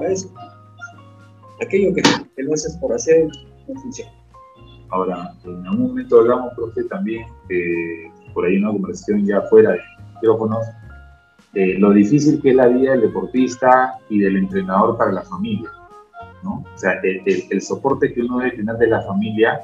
Aquello 1.60 1.94
que, 1.94 2.02
que 2.02 2.42
lo 2.42 2.54
haces 2.54 2.74
por 2.76 2.94
hacer 2.94 3.26
no 3.68 3.80
funciona. 3.82 4.17
Ahora, 4.90 5.32
en 5.44 5.66
algún 5.66 5.88
momento 5.88 6.20
hablamos, 6.20 6.54
profe, 6.54 6.84
también, 6.84 7.26
por 8.32 8.46
ahí 8.46 8.56
una 8.56 8.72
conversación 8.72 9.26
ya 9.26 9.42
fuera 9.42 9.72
de 9.72 9.80
micrófonos, 10.14 10.66
lo 11.54 11.90
difícil 11.90 12.40
que 12.40 12.50
es 12.50 12.56
la 12.56 12.68
vida 12.68 12.92
del 12.92 13.02
deportista 13.02 13.94
y 14.08 14.20
del 14.20 14.36
entrenador 14.36 14.96
para 14.96 15.12
la 15.12 15.22
familia. 15.22 15.70
¿no? 16.42 16.64
O 16.74 16.78
sea, 16.78 17.00
el, 17.02 17.62
soporte 17.62 18.12
que 18.12 18.22
uno 18.22 18.38
debe 18.38 18.52
tener 18.52 18.76
de 18.76 18.86
la 18.86 19.02
familia 19.02 19.60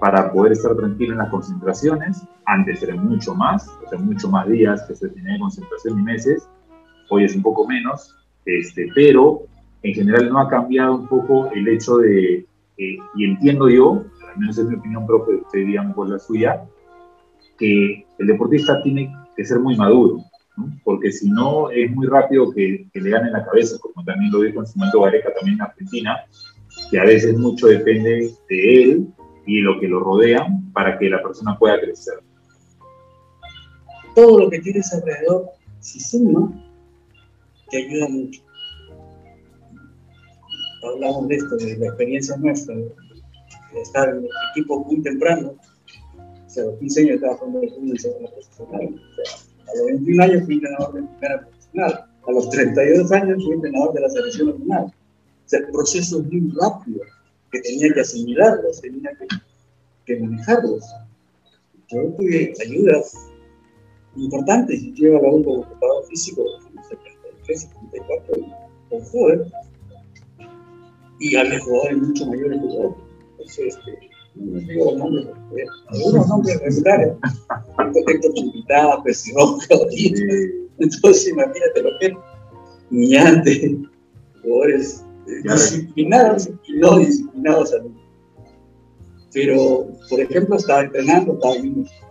para 0.00 0.32
poder 0.32 0.52
estar 0.52 0.76
tranquilo 0.76 1.12
en 1.12 1.18
las 1.18 1.30
concentraciones, 1.30 2.26
antes 2.44 2.82
era 2.82 2.96
mucho 2.96 3.34
más, 3.34 3.68
o 3.84 3.88
sea, 3.88 3.98
mucho 3.98 4.28
más 4.28 4.48
días 4.48 4.82
que 4.82 4.94
se 4.94 5.08
tenía 5.08 5.34
de 5.34 5.38
concentración 5.38 6.00
y 6.00 6.02
meses, 6.02 6.48
hoy 7.08 7.24
es 7.24 7.34
un 7.34 7.42
poco 7.42 7.66
menos, 7.66 8.14
este, 8.44 8.88
pero 8.94 9.42
en 9.82 9.94
general 9.94 10.28
no 10.28 10.40
ha 10.40 10.48
cambiado 10.48 10.96
un 10.96 11.06
poco 11.06 11.50
el 11.52 11.66
hecho 11.68 11.98
de, 11.98 12.46
eh, 12.78 12.98
y 13.14 13.24
entiendo 13.24 13.68
yo, 13.70 14.04
al 14.36 14.40
menos 14.40 14.58
es 14.58 14.66
mi 14.66 14.74
opinión 14.76 15.06
propia, 15.06 15.36
usted 15.36 15.60
digamos 15.60 15.96
por 15.96 16.10
la 16.10 16.18
suya, 16.18 16.62
que 17.58 18.04
el 18.18 18.26
deportista 18.26 18.82
tiene 18.82 19.10
que 19.34 19.46
ser 19.46 19.60
muy 19.60 19.76
maduro, 19.76 20.22
porque 20.84 21.10
si 21.10 21.30
no 21.30 21.70
es 21.70 21.90
muy 21.90 22.06
rápido 22.06 22.50
que, 22.52 22.86
le 22.92 23.10
gane 23.10 23.30
la 23.30 23.46
cabeza, 23.46 23.78
como 23.80 24.04
también 24.04 24.30
lo 24.30 24.42
dijo 24.42 24.60
en 24.60 24.66
su 24.66 24.78
momento 24.78 25.00
Gareca 25.00 25.32
también 25.34 25.56
en 25.56 25.62
Argentina, 25.62 26.16
que 26.90 26.98
a 26.98 27.04
veces 27.04 27.38
mucho 27.38 27.66
depende 27.66 28.30
de 28.50 28.82
él 28.82 29.08
y 29.46 29.56
de 29.56 29.62
lo 29.62 29.80
que 29.80 29.88
lo 29.88 30.00
rodea 30.00 30.46
para 30.74 30.98
que 30.98 31.08
la 31.08 31.22
persona 31.22 31.58
pueda 31.58 31.80
crecer. 31.80 32.16
Todo 34.14 34.40
lo 34.40 34.50
que 34.50 34.60
tienes 34.60 34.92
alrededor, 34.92 35.46
si 35.80 35.98
suma, 35.98 36.52
te 37.70 37.78
ayuda 37.78 38.08
mucho. 38.08 38.42
Hablamos 40.82 41.28
de 41.28 41.36
esto, 41.36 41.56
de 41.56 41.76
la 41.78 41.86
experiencia 41.86 42.36
nuestra, 42.36 42.74
estar 43.82 44.08
en 44.08 44.18
el 44.18 44.30
equipo 44.52 44.84
muy 44.84 45.02
temprano. 45.02 45.54
O 46.46 46.50
sea, 46.50 46.64
a 46.64 46.66
los 46.66 46.78
15 46.78 47.00
años 47.00 47.14
estaba 47.16 47.36
jugando 47.36 47.62
el 47.62 47.70
fútbol 47.70 47.88
en 47.88 48.30
profesional. 48.32 49.02
A 49.68 49.76
los 49.76 49.86
21 49.86 50.22
años 50.22 50.44
fui 50.44 50.54
entrenador 50.54 50.94
de 50.94 51.02
primera 51.02 51.40
profesional. 51.40 52.06
A 52.26 52.32
los 52.32 52.50
32 52.50 53.12
años 53.12 53.44
fui 53.44 53.54
entrenador 53.54 53.94
de 53.94 54.00
la 54.00 54.08
selección 54.10 54.50
nacional. 54.50 54.84
O 54.84 55.48
sea, 55.48 55.60
procesos 55.72 56.24
muy 56.24 56.52
rápidos 56.60 57.06
que 57.52 57.60
tenía 57.60 57.92
que 57.92 58.00
asimilarlos, 58.00 58.80
tenía 58.80 59.10
que, 59.18 59.26
que 60.04 60.20
manejarlos. 60.20 60.84
Yo 61.88 62.02
tuve 62.16 62.52
ayudas 62.64 63.14
importantes. 64.16 64.82
Yo 64.82 64.92
llevo 64.94 65.26
a 65.26 65.34
un 65.34 65.44
como 65.44 65.62
preparador 65.62 66.06
físico, 66.06 66.42
73, 66.88 67.60
74, 67.60 68.34
con 68.90 69.00
joven. 69.04 69.52
Y 71.18 71.36
había 71.36 71.60
jugadores 71.60 71.98
mucho 71.98 72.26
mayores 72.26 72.60
que 72.60 72.74
yo. 72.74 73.05
Entonces, 73.46 73.76
este, 73.76 74.10
no 74.34 74.58
digo 74.60 74.84
los 74.86 74.96
nombres, 74.96 75.26
algunos 75.88 76.28
nombres 76.28 76.60
regulares. 76.60 77.12
Chiquitá, 78.34 79.02
Presión, 79.02 79.58
Entonces, 80.78 81.28
imagínate 81.28 81.82
lo 81.82 81.90
que 81.98 82.06
es 82.06 82.12
niñante, 82.90 83.78
jugadores 84.42 85.04
disciplinados 85.44 86.48
y 86.66 86.72
no 86.78 86.98
disciplinados 86.98 87.74
Pero, 89.32 89.88
por 90.10 90.20
ejemplo, 90.20 90.56
estaba 90.56 90.82
entrenando, 90.82 91.34
estaba 91.34 91.54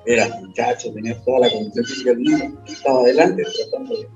era 0.05 0.29
muchacho, 0.39 0.93
tenía 0.93 1.19
toda 1.23 1.39
la 1.41 1.51
condición 1.51 1.85
física 1.85 2.09
del 2.11 2.21
niño, 2.21 2.61
estaba 2.67 2.99
adelante 3.01 3.43
tratando 3.43 3.95
de, 3.97 4.07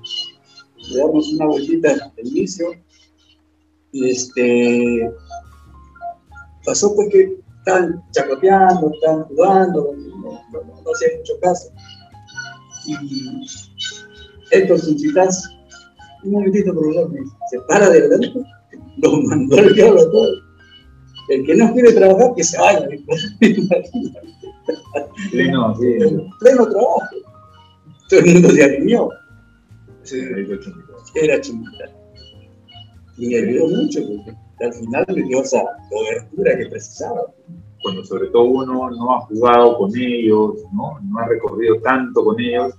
darnos 0.96 1.32
una 1.32 1.46
vueltita 1.46 1.92
al 1.92 2.26
inicio. 2.26 2.72
Y 3.92 4.10
este, 4.10 5.10
pasó 6.64 6.94
pues 6.94 7.08
que 7.10 7.36
están 7.58 8.02
chacoteando, 8.12 8.90
están 8.92 9.24
jugando, 9.24 9.94
no, 10.22 10.42
no, 10.52 10.92
hacía 10.92 11.08
mucho 11.18 11.34
caso. 11.40 11.72
Y 12.86 12.96
Héctor 14.50 14.78
Sunchitas, 14.78 15.50
un 16.24 16.32
momentito, 16.32 16.72
profesor, 16.72 17.10
me 17.10 17.20
se 17.50 17.60
para 17.68 17.90
de 17.90 18.02
delante, 18.02 18.40
lo 18.98 19.22
mandó 19.22 19.58
el 19.58 19.74
diablo 19.74 20.10
todo. 20.10 20.50
El 21.28 21.46
que 21.46 21.54
no 21.54 21.72
quiere 21.72 21.92
trabajar, 21.92 22.34
que 22.34 22.42
se 22.42 22.58
vaya. 22.58 22.88
pleno, 25.30 25.76
sí. 25.76 25.98
pleno 26.40 26.68
trabajo. 26.68 27.00
Todo 28.08 28.20
el 28.20 28.32
mundo 28.32 28.50
se 28.50 28.64
alineó. 28.64 29.08
Era 31.14 31.40
chimbita. 31.40 31.84
Y 33.16 33.28
me 33.28 33.36
ayudó 33.36 33.68
mucho, 33.68 34.00
porque 34.08 34.36
al 34.60 34.72
final 34.74 35.06
me 35.08 35.22
dio 35.22 35.42
esa 35.42 35.62
cobertura 35.88 36.56
que 36.56 36.66
precisaba. 36.66 37.22
Cuando 37.82 38.04
sobre 38.04 38.28
todo 38.28 38.44
uno 38.44 38.90
no 38.90 39.16
ha 39.16 39.20
jugado 39.22 39.78
con 39.78 39.90
ellos, 39.96 40.54
¿no? 40.72 40.98
no 41.02 41.18
ha 41.18 41.26
recorrido 41.26 41.76
tanto 41.80 42.24
con 42.24 42.38
ellos, 42.38 42.74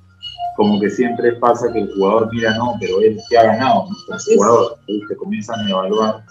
como 0.56 0.80
que 0.80 0.90
siempre 0.90 1.34
pasa 1.34 1.72
que 1.74 1.80
el 1.80 1.94
jugador 1.94 2.30
mira, 2.32 2.56
no, 2.58 2.76
pero 2.80 3.02
él 3.02 3.20
se 3.28 3.38
ha 3.38 3.44
ganado, 3.44 3.86
¿no? 3.90 4.16
el 4.16 4.36
jugador, 4.36 4.78
se 5.08 5.16
comienzan 5.16 5.66
a 5.66 5.70
evaluar 5.70 6.24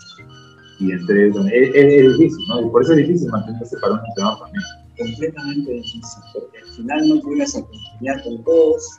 y 0.79 0.93
entre 0.93 1.29
es, 1.29 1.37
es, 1.37 2.19
difícil, 2.19 2.47
¿no? 2.49 2.63
Y 2.63 2.71
por 2.71 2.83
eso 2.83 2.93
es 2.93 2.99
difícil 2.99 3.29
mantenerse 3.31 3.77
para 3.79 3.95
un 3.95 4.01
entrenador 4.07 4.39
también. 4.41 4.65
Completamente 4.99 5.73
difícil, 5.73 6.23
porque 6.33 6.59
al 6.59 6.69
final 6.69 7.09
no 7.09 7.15
llegas 7.23 7.55
a 7.55 7.59
acompañar 7.59 8.23
con 8.23 8.45
todos, 8.45 8.99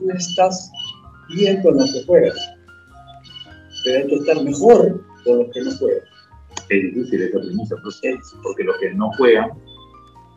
no 0.00 0.14
estás 0.14 0.70
bien 1.34 1.62
con 1.62 1.76
los 1.78 1.92
que 1.92 2.04
juegas, 2.04 2.36
pero 3.84 3.98
hay 3.98 4.08
que 4.08 4.14
estar 4.16 4.42
mejor 4.42 5.04
con 5.26 5.38
los 5.38 5.52
que 5.52 5.60
no 5.60 5.70
juegan. 5.76 6.04
Es 6.70 6.82
difícil 6.82 7.22
esa 7.22 7.38
premisa, 7.38 7.76
porque 8.42 8.64
los 8.64 8.76
que 8.78 8.94
no 8.94 9.10
juegan 9.18 9.50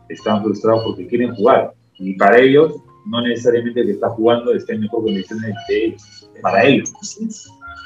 están 0.08 0.42
frustrados 0.42 0.84
porque 0.84 1.06
quieren 1.06 1.34
jugar. 1.34 1.72
Y 1.98 2.14
para 2.14 2.38
ellos, 2.40 2.74
no 3.06 3.22
necesariamente 3.22 3.80
el 3.80 3.86
que 3.86 3.92
está 3.92 4.10
jugando 4.10 4.52
está 4.52 4.74
en 4.74 4.82
mejor 4.82 5.04
condiciones 5.04 5.54
de 5.68 5.84
ellos. 5.84 6.30
Para 6.42 6.64
ellos. 6.64 6.90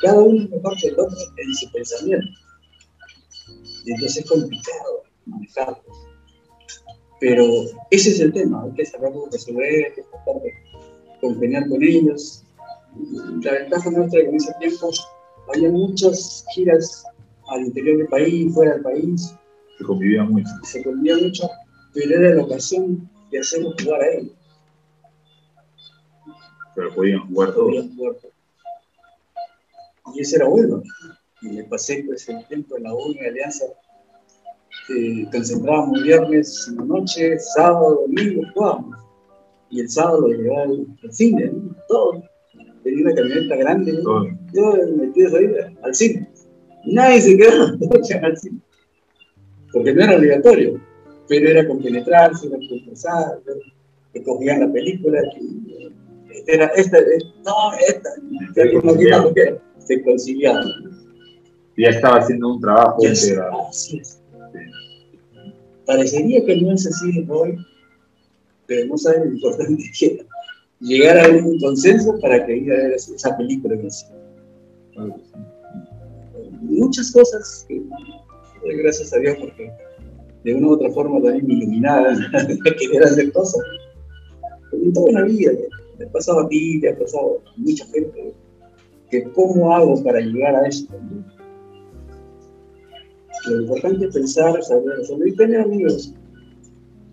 Cada 0.03 0.21
uno 0.21 0.43
es 0.43 0.51
mejor 0.51 0.77
que 0.81 0.89
el 0.89 0.95
otro 0.95 1.17
en 1.37 1.55
su 1.55 1.71
pensamiento. 1.73 2.27
Y 3.85 3.93
entonces 3.93 4.25
es 4.25 4.31
complicado 4.31 5.03
manejarlos. 5.27 6.05
Pero 7.21 7.45
ese 7.91 8.11
es 8.11 8.21
el 8.21 8.33
tema, 8.33 8.65
hay 8.65 8.73
que 8.73 8.85
saber 8.85 9.13
resolver, 9.31 9.87
hay 9.87 9.95
que 9.95 10.03
tratar 10.03 10.43
de 10.43 10.53
congeniar 11.21 11.69
con 11.69 11.83
ellos. 11.83 12.45
La 13.43 13.53
ventaja 13.53 13.91
nuestra 13.91 14.21
es 14.21 14.25
que 14.25 14.31
en 14.31 14.37
ese 14.37 14.55
tiempo 14.61 14.91
había 15.53 15.71
muchas 15.71 16.45
giras 16.55 17.05
al 17.49 17.67
interior 17.67 17.99
del 17.99 18.09
país, 18.09 18.55
fuera 18.55 18.75
del 18.75 18.83
país. 18.83 19.35
Se 19.79 19.85
convivía 19.85 20.25
mucho. 20.25 20.51
Se 20.63 20.83
convivía 20.83 21.17
mucho, 21.17 21.49
pero 21.93 22.19
era 22.19 22.35
la 22.35 22.43
ocasión 22.43 23.09
de 23.31 23.41
hacerlos 23.41 23.75
jugar 23.83 24.03
a 24.03 24.09
ellos. 24.09 24.33
Pero 26.75 26.95
podían 26.95 27.21
jugar 27.29 27.53
todos. 27.53 27.67
Podían 27.67 27.97
jugar 27.97 28.15
todos. 28.15 28.35
Y 30.15 30.21
eso 30.21 30.37
era 30.37 30.49
bueno. 30.49 30.83
Y 31.43 31.49
le 31.49 31.65
pasé 31.65 32.05
pues, 32.07 32.29
el 32.29 32.47
tiempo 32.47 32.77
en 32.77 32.85
la 32.85 32.91
en 32.91 33.27
Alianza. 33.27 33.65
Eh, 34.91 35.27
concentrábamos 35.33 36.03
viernes 36.03 36.67
en 36.69 36.77
la 36.77 36.85
noche, 36.85 37.39
sábado, 37.39 38.03
domingo, 38.03 38.43
jugábamos. 38.55 38.99
Y 39.71 39.81
el 39.81 39.89
sábado 39.89 40.27
al, 40.27 40.87
al 41.03 41.13
cine, 41.13 41.51
¿no? 41.53 41.75
todo. 41.89 42.23
Tenía 42.85 43.07
una 43.07 43.15
camioneta 43.15 43.57
grande. 43.57 43.93
Todo. 44.03 44.29
yo 44.53 44.97
metido 44.97 45.37
ahí 45.39 45.51
al 45.83 45.95
cine. 45.95 46.29
Y 46.85 46.95
nadie 46.95 47.21
se 47.23 47.37
quedó 47.37 47.67
al 48.23 48.37
cine. 48.37 48.61
Porque 49.73 49.93
no 49.95 50.05
era 50.05 50.17
obligatorio, 50.17 50.81
pero 51.27 51.49
era 51.49 51.67
compenetrarse, 51.67 52.47
era 52.47 52.59
conversar, 52.69 53.41
que 54.13 54.23
cogían 54.23 54.61
la 54.61 54.73
película, 54.73 55.21
que 55.35 55.93
era 56.47 56.67
esta, 56.77 56.99
eh, 56.99 57.19
no, 57.45 57.73
esta, 57.89 58.11
Se 59.79 60.03
conciliaban. 60.03 60.69
Ya 61.77 61.89
estaba 61.89 62.19
haciendo 62.19 62.55
un 62.55 62.61
trabajo 62.61 62.99
Ya 63.03 63.11
así 63.11 63.99
es. 63.99 64.21
Parecería 65.87 66.45
que 66.45 66.61
no 66.61 66.73
es 66.73 66.87
así 66.87 67.27
hoy, 67.29 67.57
pero 68.67 68.87
no 68.87 68.97
saben 68.97 69.25
lo 69.25 69.35
importante 69.35 69.83
que 69.99 70.07
era 70.07 70.25
llegar 70.85 71.19
a 71.19 71.29
un 71.29 71.59
consenso 71.59 72.19
para 72.21 72.45
que 72.45 72.57
ir 72.59 72.73
a 72.73 72.77
ver 72.77 72.93
esa 72.93 73.37
película 73.37 73.77
que 73.79 73.87
hacía. 73.87 74.11
Muchas 76.61 77.11
cosas 77.11 77.65
que 77.69 77.83
gracias 78.77 79.13
a 79.13 79.19
Dios 79.19 79.37
porque 79.41 79.71
de 80.45 80.55
una 80.55 80.69
u 80.69 80.73
otra 80.73 80.91
forma 80.91 81.23
también 81.23 81.47
me 81.47 81.55
iluminaban 81.55 82.23
a 82.35 82.47
querer 82.79 83.03
hacer 83.03 83.33
cosas. 83.33 83.63
Porque 84.71 84.91
toda 84.93 85.11
una 85.11 85.23
vida, 85.23 85.53
me 85.99 86.05
ha 86.05 86.13
pasado 86.13 86.41
a 86.41 86.49
ti, 86.49 86.79
me 86.83 86.91
ha 86.91 86.99
pasado 86.99 87.41
a 87.47 87.53
mucha 87.57 87.87
gente, 87.87 88.35
que 89.11 89.25
cómo 89.33 89.75
hago 89.75 90.03
para 90.03 90.21
llegar 90.21 90.55
a 90.57 90.69
esto. 90.69 90.95
Lo 93.47 93.61
importante 93.63 94.07
es 94.07 94.15
pensar, 94.15 94.63
saber 94.63 94.99
resolver 94.99 95.29
y 95.29 95.37
tener 95.37 95.61
amigos 95.61 96.15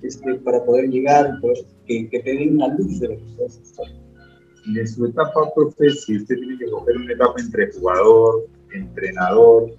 este, 0.02 0.36
para 0.36 0.64
poder 0.64 0.90
llegar, 0.90 1.40
poder, 1.42 1.58
que, 1.92 2.10
que 2.10 2.20
te 2.20 2.34
den 2.34 2.56
una 2.56 2.68
luz 2.70 3.00
de 3.00 3.10
lo 3.10 3.16
que 3.16 3.46
haciendo. 3.46 4.02
Y 4.66 4.80
en 4.80 4.88
su 4.88 5.06
etapa, 5.06 5.52
profe, 5.56 5.90
si 5.90 6.18
usted 6.18 6.36
tiene 6.36 6.58
que 6.58 6.70
coger 6.70 6.98
una 6.98 7.14
etapa 7.14 7.34
entre 7.40 7.72
jugador, 7.72 8.48
entrenador, 8.74 9.72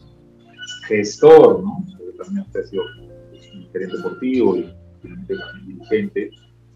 gestor, 0.89 1.63
¿no? 1.63 1.85
Porque 1.97 2.19
también 2.19 2.45
usted 2.47 2.61
ha 2.61 2.65
sido 2.65 2.83
pues, 3.31 3.49
gerente 3.73 3.97
deportivo 3.97 4.57
y 4.57 4.75
también 5.03 5.67
dirigente 5.67 6.31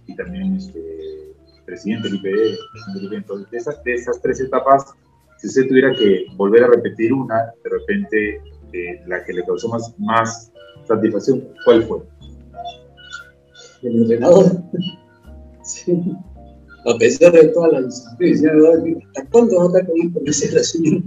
y 0.06 0.16
también 0.16 0.54
este, 0.54 1.34
presidente 1.64 2.08
del 2.08 2.16
IPD, 2.18 2.58
presidente 2.72 3.00
del 3.00 3.04
IPD. 3.04 3.14
Entonces, 3.14 3.50
de 3.50 3.58
esas, 3.58 3.84
de 3.84 3.94
esas 3.94 4.22
tres 4.22 4.40
etapas, 4.40 4.94
si 5.38 5.48
usted 5.48 5.66
tuviera 5.66 5.92
que 5.94 6.26
volver 6.36 6.64
a 6.64 6.68
repetir 6.68 7.12
una, 7.12 7.52
de 7.64 7.70
repente 7.70 8.40
eh, 8.72 9.02
la 9.06 9.24
que 9.24 9.32
le 9.32 9.44
causó 9.44 9.68
más, 9.68 9.94
más 9.98 10.52
satisfacción, 10.86 11.42
¿cuál 11.64 11.82
fue? 11.82 11.98
El 13.82 14.02
entrenador. 14.02 14.62
Sí. 15.66 16.00
A 16.86 16.96
pesar 16.98 17.32
de 17.32 17.48
todas 17.48 17.72
las 17.72 17.86
disciplinas, 17.86 18.52
¿hasta 19.08 19.30
cuándo 19.30 19.56
va 19.56 19.64
a 19.64 19.66
estar 19.66 19.86
con 19.86 20.24
dice 20.24 20.52
la 20.52 20.62
señora. 20.62 21.02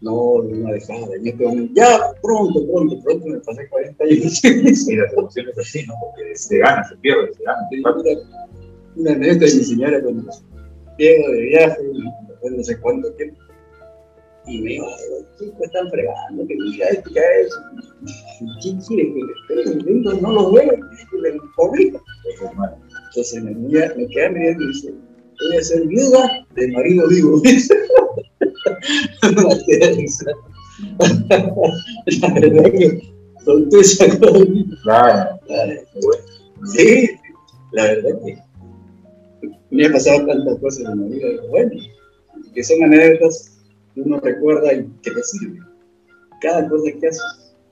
No, 0.00 0.42
no 0.42 0.66
me 0.66 0.72
dejaba. 0.72 1.14
En 1.14 1.26
este 1.26 1.44
momento, 1.44 1.72
ya, 1.76 1.98
pronto, 2.22 2.66
pronto, 2.66 2.98
pronto, 3.04 3.26
me 3.26 3.38
pasé 3.40 3.68
40 3.68 4.04
años. 4.04 4.44
Y 4.44 4.96
las 4.96 5.12
emociones 5.12 5.58
así, 5.58 5.86
¿no? 5.86 5.94
Porque 6.00 6.34
se 6.34 6.58
gana, 6.58 6.82
se 6.88 6.96
pierde, 6.96 7.32
se 7.34 7.44
gana. 7.44 7.68
Una, 8.96 9.12
una 9.12 9.28
de 9.28 9.34
mi 9.38 9.48
señora 9.48 10.02
cuando 10.02 10.32
llego 10.98 11.28
de 11.30 11.40
viaje, 11.42 11.78
no 12.50 12.64
sé 12.64 12.80
cuánto 12.80 13.12
tiempo, 13.12 13.38
y 14.46 14.60
me 14.60 14.70
dijo, 14.70 14.86
"Ay, 14.86 15.04
los 15.10 15.38
chicos 15.38 15.60
están 15.62 15.88
fregando, 15.90 16.46
que 16.46 16.56
mira 16.56 16.88
esto, 16.88 17.10
que 17.12 17.20
eso. 17.20 17.60
¿Quién 18.60 18.80
quiere 18.80 19.14
que 19.14 19.20
le 19.20 19.32
espere? 19.62 19.84
Le 19.84 19.92
digo, 19.92 20.12
no 20.14 20.32
lo 20.32 20.52
veo, 20.52 20.70
que 20.70 21.18
le 21.18 21.38
publica. 21.56 22.00
Entonces, 22.32 22.91
Entonces 23.14 23.44
me, 23.44 23.50
mira, 23.54 23.92
me 23.94 24.06
queda 24.08 24.30
mirando 24.30 24.64
y 24.64 24.68
dice, 24.68 24.94
voy 25.38 25.56
a 25.58 25.62
ser 25.62 25.86
viuda 25.86 26.46
de 26.54 26.68
marido 26.68 27.06
vivo. 27.08 27.42
Risa. 29.96 30.32
La 32.20 32.34
verdad 32.34 32.72
que 32.72 33.12
esa 33.80 34.18
cosa. 34.18 34.46
Claro. 34.82 35.40
Sí, 36.74 37.10
la 37.72 37.84
verdad 37.84 38.18
que 38.24 38.38
me 39.70 39.86
ha 39.86 39.92
pasado 39.92 40.26
tantas 40.26 40.58
cosas 40.58 40.90
en 40.90 41.00
la 41.00 41.06
vida, 41.06 41.28
bueno, 41.50 41.70
que 42.54 42.64
son 42.64 42.84
anécdotas 42.84 43.58
que 43.94 44.00
uno 44.00 44.20
recuerda 44.20 44.72
y 44.72 44.86
que 45.02 45.10
te. 45.10 45.20
Cada 46.40 46.68
cosa 46.68 46.90
que 46.98 47.08
haces, 47.08 47.22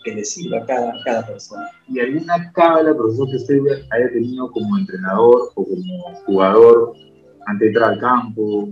que 0.04 0.14
le 0.14 0.24
sirva 0.24 0.58
a 0.58 0.66
cada, 0.66 0.92
cada 1.04 1.26
persona. 1.26 1.70
¿Y 1.88 2.00
alguna 2.00 2.50
cábala, 2.52 2.94
profesor, 2.94 3.28
que 3.30 3.36
usted 3.36 3.58
haya 3.90 4.08
tenido 4.12 4.50
como 4.50 4.78
entrenador 4.78 5.50
o 5.54 5.64
como 5.64 6.14
jugador 6.26 6.92
antes 7.46 7.60
de 7.60 7.66
entrar 7.68 7.92
al 7.92 8.00
campo 8.00 8.68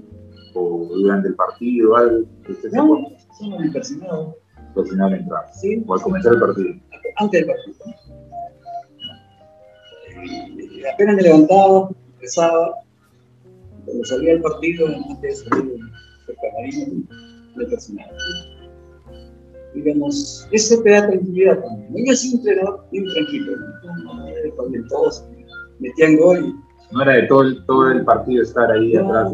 o 0.55 0.89
durante 0.95 1.29
el 1.29 1.35
partido, 1.35 1.97
algo 1.97 2.27
usted 2.49 2.71
se 2.71 2.77
No, 2.77 2.85
acuerde? 2.85 3.17
somos 3.39 3.65
impersonados, 3.65 4.35
Al 4.77 4.87
final 4.87 5.11
de 5.11 5.17
entrar 5.19 5.45
¿sí? 5.55 5.85
o 5.87 5.95
al 5.95 6.01
comenzar 6.03 6.33
el 6.35 6.41
partido. 6.41 6.75
Antes 7.17 7.47
del 7.47 7.47
partido. 7.47 7.77
Y 10.73 10.85
apenas 10.87 11.17
me 11.17 11.23
levantaba, 11.23 11.91
empezaba, 12.15 12.75
cuando 13.85 14.05
salía 14.05 14.33
del 14.33 14.43
partido, 14.43 14.87
antes 14.87 15.21
de 15.45 15.51
salir 15.51 15.65
del 16.27 16.37
camarín, 16.43 17.09
me 17.57 17.65
personal. 17.67 18.11
Digamos, 19.75 20.49
eso 20.51 20.83
te 20.83 20.91
da 20.91 21.07
tranquilidad 21.09 21.61
también. 21.63 22.07
Yo 22.07 22.13
un 22.13 22.39
entrenador 22.39 22.85
bien 22.91 23.05
tranquilo, 23.13 23.53
era 24.29 24.55
cuando 24.57 24.89
todos 24.89 25.25
metían 25.79 26.17
gol. 26.17 26.55
No 26.91 27.03
era 27.03 27.13
de 27.13 27.23
todo 27.25 27.43
el, 27.43 27.65
todo 27.67 27.91
el 27.93 28.05
partido 28.05 28.43
estar 28.43 28.71
ahí 28.73 28.95
No. 28.95 29.09
atrás. 29.09 29.33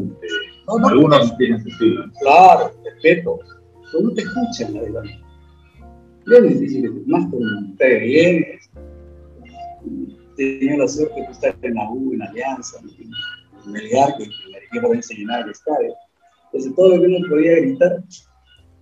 No, 0.66 0.78
no, 0.78 0.88
algunos 0.88 1.36
tienen 1.36 1.62
su 1.62 1.68
estilo. 1.68 2.04
Claro, 2.20 2.72
respeto, 2.84 3.38
pero 3.92 4.04
no 4.04 4.14
te 4.14 4.22
escuchan, 4.22 4.74
la 4.74 4.80
verdad. 4.82 5.02
Es 6.26 6.58
difícil, 6.58 7.02
más 7.06 7.30
con 7.30 7.76
te 7.76 7.98
vienes. 8.00 8.70
Tenía 10.36 10.78
la 10.78 10.88
suerte 10.88 11.20
de 11.20 11.26
estar 11.26 11.54
en 11.62 11.74
la 11.74 11.90
U, 11.90 12.12
en 12.12 12.22
Alianza, 12.22 12.78
en 12.80 13.70
Melgar, 13.72 14.16
que 14.16 14.24
el 14.24 14.30
equipo 14.66 14.82
también 14.82 15.02
se 15.02 15.14
llenaba 15.14 15.44
el 15.44 15.50
estadio. 15.50 15.94
Entonces 16.46 16.74
todo 16.74 16.96
lo 16.96 17.02
que 17.02 17.06
uno 17.08 17.28
podía 17.28 17.56
gritar, 17.56 18.02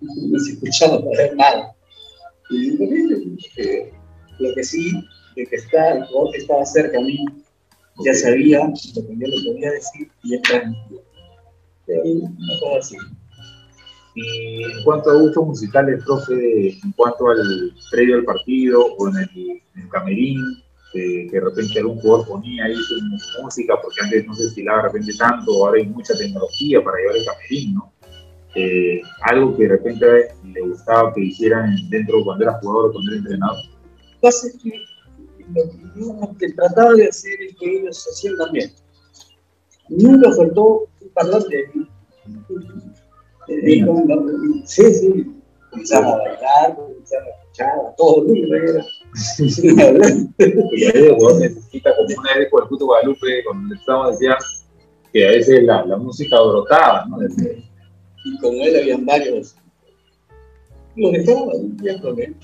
no 0.03 0.39
se 0.39 0.53
escuchaba 0.53 1.03
para 1.03 1.33
nada. 1.35 1.75
Y 2.49 2.69
eh, 3.57 3.93
lo 4.39 4.53
que 4.55 4.63
sí, 4.63 4.91
de 5.35 5.45
que 5.45 5.55
está, 5.55 5.97
el 5.97 6.05
jugador 6.05 6.31
que 6.31 6.37
estaba 6.39 6.65
cerca 6.65 6.97
a 6.97 7.01
mí, 7.01 7.25
ya 8.05 8.13
sabía 8.13 8.59
lo 8.67 9.07
que 9.07 9.15
yo 9.17 9.27
le 9.27 9.43
podía 9.43 9.71
decir 9.71 10.11
y 10.23 10.41
transmitía. 10.41 10.99
Y 12.05 12.11
una 12.11 12.59
cosa 12.59 12.79
así. 12.79 12.97
Y 14.15 14.63
en 14.63 14.83
cuanto 14.83 15.09
a 15.09 15.15
gustos 15.15 15.45
musicales, 15.45 16.03
profe, 16.05 16.69
en 16.69 16.91
cuanto 16.95 17.29
al 17.29 17.73
previo 17.91 18.17
al 18.17 18.25
partido 18.25 18.85
o 18.97 19.09
en 19.09 19.17
el, 19.17 19.29
en 19.75 19.81
el 19.81 19.89
camerín, 19.89 20.39
eh, 20.93 21.27
que 21.29 21.39
de 21.39 21.41
repente 21.41 21.79
algún 21.79 21.99
jugador 21.99 22.27
ponía 22.27 22.65
ahí 22.65 22.75
su 22.75 23.41
música, 23.41 23.79
porque 23.81 24.01
antes 24.01 24.27
no 24.27 24.35
se 24.35 24.45
estilaba 24.45 24.83
de 24.83 24.89
repente 24.89 25.13
tanto, 25.17 25.51
ahora 25.65 25.79
hay 25.79 25.87
mucha 25.87 26.15
tecnología 26.15 26.83
para 26.83 26.97
llevar 26.97 27.17
el 27.17 27.25
camerín, 27.25 27.73
¿no? 27.73 27.92
Eh, 28.55 29.01
algo 29.21 29.55
que 29.57 29.63
de 29.63 29.69
repente 29.69 30.05
le 30.43 30.61
gustaba 30.61 31.11
que 31.13 31.21
hicieran 31.21 31.75
dentro 31.89 32.23
cuando 32.23 32.43
era 32.43 32.59
jugador 32.59 32.89
o 32.89 32.93
cuando 32.93 33.11
era 33.11 33.19
entrenador. 33.19 33.57
pasa 34.21 34.47
es 34.47 34.57
que 34.61 34.69
lo 35.53 36.31
que, 36.35 36.37
que 36.47 36.53
trataba 36.53 36.93
de 36.93 37.07
hacer 37.07 37.33
es 37.41 37.55
que 37.57 37.79
ellos 37.79 38.07
hacían 38.11 38.37
también. 38.37 38.71
Nunca 39.89 40.31
faltó 40.33 40.87
un 41.01 41.09
parlante. 41.13 41.69
Eh, 43.47 43.85
Sí, 44.65 44.93
sí. 44.93 45.25
Comenzaban 45.69 46.13
a 46.13 46.17
bailar, 46.17 46.75
comenzaban 46.75 47.25
a 47.27 47.41
escuchar, 47.41 47.69
a 47.87 47.95
todo 47.95 48.21
el 48.21 48.27
mundo 48.27 48.55
era. 48.55 48.85
Y 49.57 49.81
a 49.81 49.91
veces 49.91 50.95
el 50.95 51.15
jugador 51.15 51.41
necesita, 51.41 51.95
como 51.95 52.19
una 52.19 52.37
vez 52.37 52.49
con 52.51 52.63
el 52.63 52.69
puto 52.69 52.85
Guadalupe, 52.85 53.43
cuando 53.43 53.75
estábamos 53.75 54.11
decía 54.19 54.37
que 55.11 55.27
a 55.27 55.31
veces 55.31 55.63
la, 55.63 55.85
la 55.85 55.97
música 55.97 56.39
brotaba, 56.41 57.05
¿no? 57.09 57.17
Desde- 57.19 57.63
Y 58.25 58.37
como 58.39 58.63
él 58.63 58.79
habían 58.79 59.05
varios. 59.05 59.55
Lo 60.95 61.11
dejaba, 61.11 61.53
problema. 62.01 62.37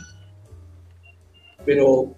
Pero 1.65 2.13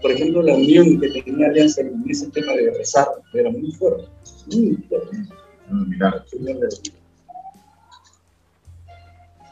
por 0.00 0.12
ejemplo, 0.12 0.42
la 0.42 0.54
unión 0.54 0.98
que 0.98 1.08
tenía 1.22 1.48
Alianza 1.48 1.82
en 1.82 2.02
ese 2.08 2.30
tema 2.30 2.52
de 2.54 2.70
rezar 2.70 3.06
era 3.34 3.50
muy 3.50 3.70
fuerte, 3.72 4.08
muy 4.46 4.76
fuerte. 4.88 5.18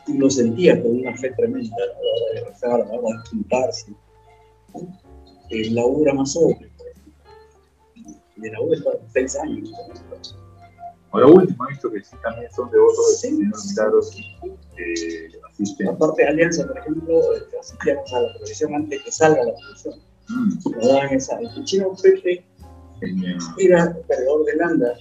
Y 0.06 0.16
lo 0.16 0.30
sentía 0.30 0.80
con 0.82 0.92
una 1.00 1.14
fe 1.16 1.30
tremenda 1.32 1.76
a 1.76 1.86
la 1.86 1.98
hora 1.98 2.34
de 2.34 2.48
rezar, 2.48 2.80
a 2.80 2.84
la 2.86 2.92
hora 2.92 3.20
de 3.22 3.28
juntarse. 3.28 3.92
La 5.50 5.84
obra 5.84 6.14
más 6.14 6.34
obra, 6.36 6.58
de 8.36 8.50
la 8.50 8.60
obra 8.60 8.76
está 8.76 8.90
seis 9.12 9.36
años. 9.36 9.70
Ahora 11.10 11.26
último, 11.26 11.66
he 11.66 11.72
visto 11.72 11.90
que 11.90 12.04
sí 12.04 12.16
también 12.22 12.50
son 12.52 12.70
devotos 12.70 13.22
de 13.22 13.30
los 13.30 13.66
milagros 13.66 14.16
eh, 14.76 15.30
asisten. 15.50 15.88
Aparte 15.88 16.22
de 16.22 16.28
Alianza, 16.28 16.66
por 16.66 16.78
ejemplo, 16.78 17.20
asistíamos 17.58 18.12
a 18.12 18.20
la 18.20 18.32
televisión 18.34 18.74
antes 18.74 19.02
que 19.02 19.10
salga 19.10 19.44
la 19.44 19.54
televisión. 19.54 20.00
Mm. 20.28 20.70
Nos 20.70 20.88
daban 20.88 21.14
esa. 21.14 21.38
El 21.38 21.64
chino 21.64 21.94
Pepe 22.02 22.44
era 23.58 23.96
perdedor 24.06 24.44
de 24.44 24.56
landa, 24.56 24.94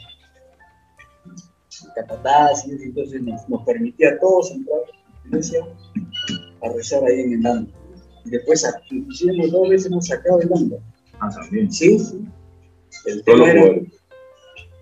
capataz, 1.96 2.66
y 2.68 2.72
entonces 2.72 3.22
nos, 3.22 3.50
nos, 3.50 3.66
permitía 3.66 4.12
a 4.12 4.20
todos 4.20 4.52
entrar 4.52 4.78
a 4.78 4.86
la 4.88 5.28
iglesia 5.28 5.68
a 6.64 6.70
rezar 6.70 7.04
ahí 7.04 7.22
en 7.22 7.34
el 7.34 7.42
landa. 7.42 7.72
Y 8.24 8.30
después, 8.30 8.66
inclusive 8.92 9.48
dos 9.50 9.70
veces 9.70 9.92
hemos 9.92 10.08
sacado 10.08 10.42
el 10.42 10.50
landa. 10.50 10.78
Ah, 11.20 11.30
también. 11.30 11.72
Sí, 11.72 12.00
sí. 12.00 12.26
El 13.06 13.24
tema 13.24 13.52
era, 13.52 13.82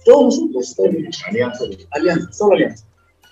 todos 0.05 0.39
nosotros, 0.39 0.75
todos, 0.75 1.23
alianza. 1.27 1.65
Alianza, 1.91 2.31
solo 2.31 2.53
alianza. 2.53 2.85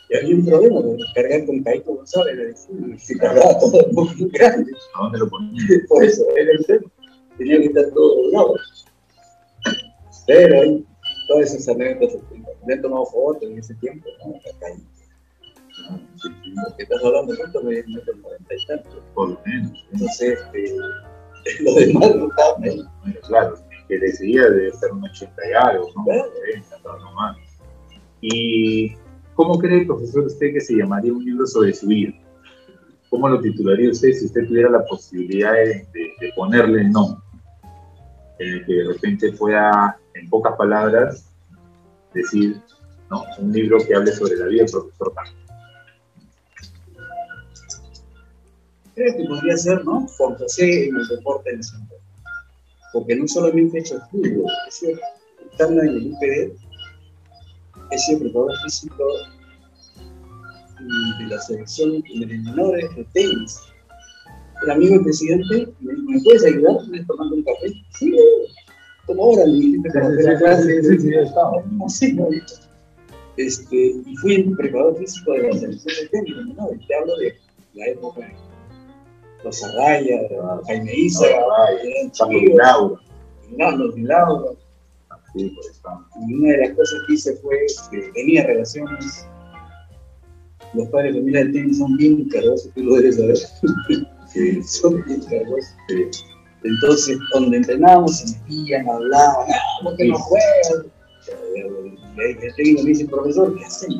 Y 0.09 0.17
había 0.17 0.35
un 0.35 0.45
problema 0.45 0.81
de 0.81 0.97
cargar 1.15 1.45
con 1.45 1.63
Caíto 1.63 1.95
González, 1.95 2.67
se 2.97 3.17
cargaba 3.17 3.57
todo 3.59 3.87
muy 3.91 4.29
grande. 4.31 4.71
¿A 4.95 5.03
dónde 5.03 5.19
lo 5.19 5.29
ponía? 5.29 5.63
Por 5.87 6.03
eso, 6.03 6.25
era 6.35 6.51
el 6.51 6.65
tema. 6.65 6.91
Tenía 7.37 7.59
que 7.59 7.65
estar 7.67 7.85
todo 7.93 8.23
doblado. 8.23 8.55
Pero 10.27 10.81
todas 11.27 11.53
esas 11.53 11.75
anécdotas, 11.75 12.21
me 12.65 12.73
han 12.73 12.81
tomado 12.81 13.05
fotos 13.05 13.43
en 13.43 13.59
ese 13.59 13.73
tiempo, 13.75 14.09
¿no? 14.25 14.35
Acá 14.35 14.75
porque 15.89 16.83
estás 16.83 17.03
hablando 17.03 17.35
cuánto 17.35 17.63
me 17.63 17.83
meto 17.83 18.11
40 18.21 18.53
y 18.53 18.65
tanto. 18.67 19.03
Por 19.13 19.29
lo 19.29 19.41
menos. 19.45 19.85
Entonces, 19.91 20.39
este, 20.53 21.63
lo 21.63 21.73
demás 21.73 22.15
no 22.15 22.29
estaban 22.29 22.63
ahí. 22.63 22.83
Claro 23.27 23.57
que 23.87 23.97
le 23.97 24.11
seguía 24.11 24.49
de 24.49 24.71
ser 24.71 24.91
un 24.91 25.03
80 25.03 25.33
y 25.49 25.53
algo, 25.53 25.87
¿no? 25.95 26.03
90, 26.05 27.13
más. 27.13 27.37
¿Y 28.21 28.95
cómo 29.35 29.57
cree, 29.59 29.85
profesor, 29.85 30.25
usted 30.25 30.53
que 30.53 30.61
se 30.61 30.75
llamaría 30.75 31.13
un 31.13 31.23
libro 31.23 31.45
sobre 31.45 31.73
su 31.73 31.87
vida? 31.87 32.13
¿Cómo 33.09 33.29
lo 33.29 33.39
titularía 33.41 33.91
usted 33.91 34.11
si 34.13 34.25
usted 34.25 34.47
tuviera 34.47 34.69
la 34.69 34.85
posibilidad 34.85 35.53
de, 35.53 36.33
ponerle 36.35 36.81
el 36.81 36.91
nombre? 36.91 37.21
Que 38.37 38.73
de 38.73 38.87
repente 38.87 39.31
pueda, 39.33 39.99
en 40.15 40.29
pocas 40.29 40.55
palabras, 40.57 41.29
decir, 42.13 42.59
¿no? 43.09 43.23
Un 43.39 43.51
libro 43.51 43.77
que 43.85 43.95
hable 43.95 44.11
sobre 44.11 44.35
la 44.37 44.47
vida 44.47 44.63
del 44.63 44.71
profesor 44.71 45.13
Tan. 45.13 45.25
Creo 48.95 49.17
que 49.17 49.23
podría 49.25 49.57
ser, 49.57 49.85
¿no? 49.85 50.07
José 50.07 50.87
en 50.87 50.95
el 50.97 51.07
deporte 51.07 51.49
en 51.49 51.57
el 51.57 51.63
centro 51.63 51.97
porque 52.93 53.15
no 53.15 53.27
solamente 53.27 53.77
he 53.77 53.81
hecho 53.81 53.99
fútbol, 54.11 54.51
he 54.67 54.71
sido 54.71 54.99
estando 55.51 55.81
en 55.81 55.89
el 55.89 56.11
UPD, 56.13 56.53
he 57.91 57.97
sido 57.97 58.19
preparador 58.19 58.57
físico 58.63 59.03
de 61.19 61.25
la 61.27 61.39
selección 61.41 62.01
de 62.01 62.25
menores 62.25 62.95
de 62.95 63.03
tenis. 63.13 63.59
El 64.63 64.71
amigo 64.71 64.95
del 64.95 65.03
presidente 65.03 65.67
me 65.79 65.93
dijo, 65.93 66.09
¿me 66.09 66.21
puedes 66.23 66.45
ayudar? 66.45 66.87
¿Me 66.87 67.03
tomando 67.05 67.35
un 67.35 67.43
café? 67.43 67.73
Sí, 67.97 68.15
como 69.05 69.23
ahora 69.23 69.45
me 69.45 69.53
dijiste 69.53 69.89
este, 73.35 73.75
y 73.75 74.15
fui 74.17 74.35
preparador 74.55 74.97
físico 74.97 75.33
de 75.33 75.43
la 75.43 75.57
selección 75.57 75.95
de 75.95 76.09
tenis 76.09 76.37
de 76.37 76.43
menores. 76.45 76.87
Te 76.87 76.95
hablo 76.95 77.17
de 77.17 77.35
la 77.73 77.87
época 77.87 78.31
los 79.43 79.63
Arraya, 79.63 80.21
Jaime 80.67 80.93
Isa, 80.93 81.25
Laura. 83.97 84.51
Sí, 85.35 85.51
pues, 85.55 85.81
y 86.27 86.33
una 86.35 86.51
de 86.51 86.57
las 86.59 86.77
cosas 86.77 86.99
que 87.07 87.13
hice 87.13 87.35
fue 87.37 87.57
que 87.89 88.11
tenía 88.13 88.45
relaciones. 88.45 89.27
Los 90.73 90.87
padres 90.89 91.13
de 91.13 91.19
familia 91.19 91.39
del 91.39 91.53
tenis 91.53 91.77
son 91.79 91.97
bien 91.97 92.29
cargosos, 92.29 92.71
tú 92.75 92.83
lo 92.83 92.95
debes 92.95 93.17
saber. 93.17 93.37
Sí. 94.27 94.63
son 94.63 95.03
bien 95.05 95.21
cargosos. 95.21 95.75
Entonces, 96.63 97.17
donde 97.33 97.57
entrenábamos, 97.57 98.19
se 98.19 98.39
metían, 98.39 98.87
hablaban, 98.87 99.47
ah, 99.49 99.83
¿por 99.83 99.95
qué 99.97 100.05
no 100.05 100.17
juegan? 100.17 100.91
El 102.17 102.55
técnico 102.55 102.83
me 102.83 102.89
dice, 102.89 103.05
profesor, 103.05 103.57
¿qué 103.57 103.65
hacen? 103.65 103.91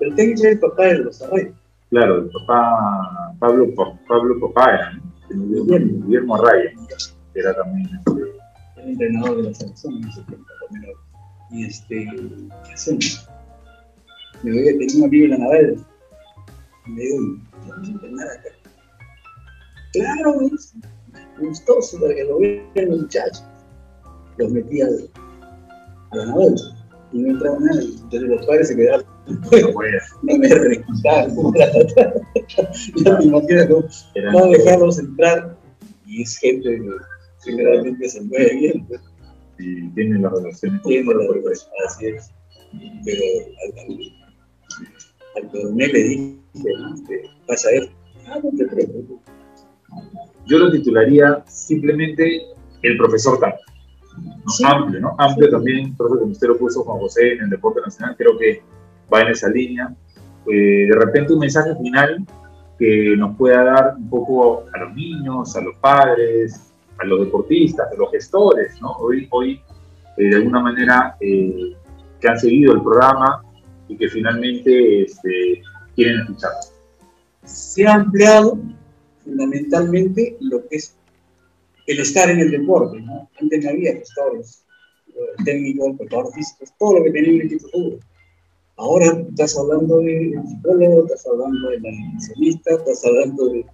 El 0.00 0.14
técnico 0.14 0.40
es 0.40 0.52
el 0.52 0.60
papá 0.60 0.84
de 0.86 0.98
los 0.98 1.22
Arraya. 1.22 1.52
Claro, 1.90 2.18
el 2.18 2.30
papá 2.30 3.34
Pablo, 3.40 3.66
Pablo 4.06 4.40
Papaya, 4.40 4.92
¿no? 4.92 5.64
Guillermo 5.64 6.36
Arraya, 6.36 6.70
que 7.32 7.40
era 7.40 7.54
también 7.54 7.88
este, 7.98 8.82
el 8.82 8.90
entrenador 8.90 9.36
de 9.38 9.42
la 9.44 9.54
selección 9.54 9.94
en 9.94 10.08
ese 10.08 10.22
tiempo. 10.22 10.46
Y 11.50 11.64
este, 11.64 12.06
¿qué 12.64 12.72
hacemos? 12.72 13.28
Me 14.42 14.52
voy 14.52 14.68
a 14.68 14.72
tener 14.72 14.88
un 14.96 15.04
amigo 15.04 15.24
en 15.24 15.30
la 15.30 15.38
naval. 15.38 15.86
Y 16.86 16.94
digo, 16.94 17.16
vamos 17.68 17.88
a 17.88 17.90
entrenar 17.90 18.26
acá. 18.28 18.48
Claro, 19.92 20.40
es 20.42 20.74
gustoso 21.40 22.00
para 22.00 22.14
que 22.14 22.24
lo 22.24 22.38
vean 22.38 22.88
los 22.88 23.00
muchachos. 23.00 23.44
Los 24.38 24.52
metí 24.52 24.80
a 24.80 24.88
la 26.12 26.26
naval 26.26 26.54
y 27.12 27.18
no 27.18 27.30
entraba 27.30 27.58
nada. 27.58 27.82
Entonces 27.82 28.22
los 28.22 28.46
padres 28.46 28.68
se 28.68 28.76
quedaron 28.76 29.04
no 30.22 30.38
me 30.38 30.48
requisaron. 30.48 31.54
ya 32.96 33.18
me 33.18 33.24
imagino 33.24 33.84
no 34.32 34.46
dejarlos 34.50 34.98
entrar 34.98 35.56
y 36.06 36.22
es 36.22 36.36
gente 36.38 36.68
que 36.68 36.90
generalmente 37.44 38.08
se 38.08 38.20
mueve 38.22 38.54
bien. 38.54 38.86
Pues. 38.86 39.00
Y 39.58 39.88
tiene 39.90 40.18
las 40.20 40.32
relaciones. 40.32 40.82
Tiene 40.82 41.14
las 41.14 41.28
relaciones, 41.28 41.68
así 41.86 42.06
es. 42.06 42.32
Pero 43.04 43.22
al, 45.36 45.42
al 45.42 45.50
coronel 45.50 45.92
le 45.92 46.02
dije, 46.02 46.36
pasa 47.46 47.70
esto. 47.70 47.92
Ah, 48.26 48.38
no 48.42 48.50
te 48.56 48.66
preocupes. 48.66 49.16
Yo 50.46 50.58
lo 50.58 50.70
titularía 50.70 51.44
simplemente 51.46 52.42
El 52.82 52.96
profesor 52.96 53.38
Tanto. 53.38 53.58
¿no? 54.20 54.68
Amplio, 54.68 55.00
¿no? 55.00 55.14
Amplio 55.18 55.50
también, 55.50 55.96
por 55.96 56.08
como 56.18 56.32
usted 56.32 56.48
lo 56.48 56.58
puso 56.58 56.82
Juan 56.82 56.98
José 56.98 57.34
en 57.34 57.44
el 57.44 57.50
deporte 57.50 57.80
nacional, 57.80 58.16
creo 58.16 58.36
que 58.38 58.62
va 59.12 59.22
en 59.22 59.28
esa 59.28 59.48
línea. 59.48 59.94
Eh, 60.46 60.86
de 60.88 60.94
repente 60.94 61.32
un 61.32 61.40
mensaje 61.40 61.74
final 61.76 62.24
que 62.78 63.14
nos 63.16 63.36
pueda 63.36 63.62
dar 63.62 63.94
un 63.96 64.08
poco 64.08 64.64
a 64.72 64.78
los 64.78 64.94
niños, 64.94 65.54
a 65.56 65.60
los 65.60 65.76
padres, 65.76 66.72
a 66.98 67.04
los 67.04 67.20
deportistas, 67.20 67.92
a 67.92 67.96
los 67.96 68.10
gestores, 68.10 68.80
¿no? 68.80 68.92
Hoy, 68.92 69.28
hoy 69.30 69.60
eh, 70.16 70.30
de 70.30 70.36
alguna 70.36 70.60
manera, 70.60 71.16
eh, 71.20 71.74
que 72.20 72.28
han 72.28 72.38
seguido 72.38 72.72
el 72.72 72.82
programa 72.82 73.42
y 73.88 73.96
que 73.96 74.08
finalmente 74.08 75.02
este, 75.02 75.62
quieren 75.94 76.20
escuchar. 76.20 76.52
Se 77.44 77.86
ha 77.86 77.94
ampliado 77.94 78.58
fundamentalmente 79.24 80.36
lo 80.40 80.66
que 80.68 80.76
es 80.76 80.96
el 81.86 82.00
estar 82.00 82.30
en 82.30 82.40
el 82.40 82.50
deporte, 82.50 83.00
¿no? 83.00 83.28
Antes 83.40 83.64
no 83.64 83.70
había 83.70 83.92
gestores, 83.94 84.64
técnicos, 85.44 85.96
preparador 85.98 86.32
físico, 86.32 86.64
todo 86.78 86.98
lo 86.98 87.04
que 87.04 87.10
tenía 87.10 87.34
un 87.34 87.42
equipo 87.42 87.66
de. 87.72 87.98
Ahora 88.80 89.12
estás 89.28 89.58
hablando 89.58 89.98
de 89.98 90.40
psicólogo, 90.48 91.04
estás 91.04 91.26
hablando 91.26 91.68
de 91.68 91.80
nutricionista, 91.80 92.76
estás 92.76 93.04
hablando 93.04 93.48
de 93.48 93.66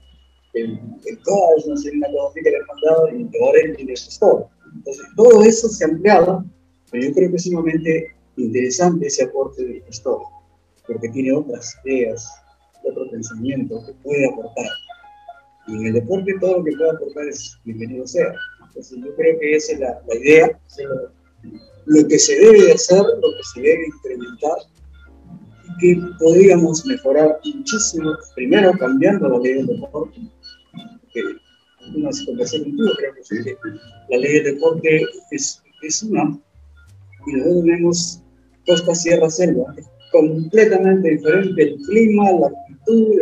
el, 0.54 0.80
coach, 1.22 1.64
no 1.68 1.76
sé, 1.76 1.92
una 1.92 2.08
cosa 2.08 2.34
que 2.42 2.50
le 2.50 2.56
han 2.56 2.66
mandado, 2.66 3.08
y 3.16 3.38
ahora 3.40 3.60
el, 3.60 3.76
gestor. 3.86 4.48
Entonces, 4.74 5.06
todo 5.14 5.44
eso 5.44 5.68
se 5.68 5.84
ha 5.84 5.88
ampliado, 5.88 6.44
pero 6.90 7.04
yo 7.04 7.14
creo 7.14 7.30
que 7.30 7.36
es 7.36 7.44
sumamente 7.44 8.16
interesante 8.36 9.06
ese 9.06 9.22
aporte 9.22 9.64
del 9.64 9.84
gestor, 9.84 10.22
porque 10.88 11.08
tiene 11.10 11.36
otras 11.36 11.76
ideas, 11.84 12.28
otro 12.82 13.08
pensamiento 13.08 13.80
que 13.86 13.92
puede 14.02 14.28
aportar. 14.28 14.66
Y 15.68 15.76
en 15.76 15.86
el 15.86 15.92
deporte 15.92 16.34
todo 16.40 16.58
lo 16.58 16.64
que 16.64 16.72
pueda 16.72 16.90
aportar 16.90 17.28
es 17.28 17.56
bienvenido 17.64 18.08
sea. 18.08 18.34
Entonces 18.66 18.98
yo 18.98 19.14
creo 19.14 19.38
que 19.38 19.54
esa 19.54 19.72
es 19.72 19.78
la, 19.78 20.02
la 20.08 20.14
idea, 20.16 20.60
lo 21.84 22.08
que 22.08 22.18
se 22.18 22.34
debe 22.40 22.64
de 22.64 22.72
hacer, 22.72 22.98
lo 22.98 23.20
que 23.20 23.42
se 23.54 23.60
debe 23.60 23.86
incrementar 23.86 24.56
que 25.80 26.00
podríamos 26.18 26.84
mejorar 26.86 27.38
muchísimo, 27.44 28.12
primero 28.34 28.72
cambiando 28.78 29.28
la 29.28 29.38
ley 29.38 29.54
del 29.54 29.66
deporte, 29.66 30.20
que 31.12 31.22
una 31.94 32.10
conversó 32.26 32.62
contigo, 32.62 32.90
creo 32.96 33.14
que 33.14 33.24
sí. 33.24 33.50
la 34.10 34.18
ley 34.18 34.32
del 34.34 34.54
deporte 34.54 35.02
es, 35.30 35.62
es 35.82 36.02
una, 36.02 36.38
y 37.26 37.32
nosotros 37.32 37.64
tenemos 37.64 38.22
costa, 38.66 38.94
sierra, 38.94 39.30
selva, 39.30 39.74
completamente 40.12 41.10
diferente 41.10 41.62
el 41.62 41.76
clima, 41.82 42.32
la 42.32 42.46
actitud, 42.48 43.14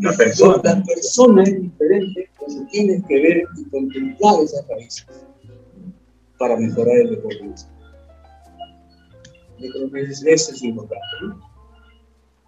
la, 0.00 0.12
persona. 0.16 0.60
la 0.64 0.82
persona 0.82 1.42
es 1.44 1.62
diferente, 1.62 2.30
Entonces 2.32 2.68
tienes 2.70 3.02
que 3.06 3.14
ver 3.20 3.44
y 3.56 3.64
contemplar 3.70 4.42
esas 4.42 4.66
raíces 4.68 5.06
para 6.38 6.56
mejorar 6.56 6.96
el 6.98 7.10
deporte. 7.10 7.54
Es 10.26 10.62
importante. 10.62 11.02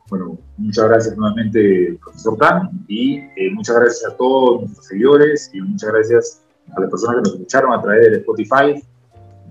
Bueno, 0.08 0.38
muchas 0.58 0.84
gracias 0.88 1.16
nuevamente, 1.16 1.98
profesor 2.02 2.36
Tan, 2.36 2.84
y 2.88 3.18
eh, 3.18 3.50
muchas 3.54 3.76
gracias 3.76 4.12
a 4.12 4.16
todos 4.16 4.60
nuestros 4.60 4.86
seguidores 4.86 5.50
y 5.54 5.60
muchas 5.62 5.90
gracias 5.90 6.42
a 6.76 6.80
las 6.80 6.90
personas 6.90 7.16
que 7.16 7.22
nos 7.22 7.32
escucharon 7.34 7.72
a 7.72 7.82
través 7.82 8.10
de 8.10 8.16
Spotify 8.18 8.84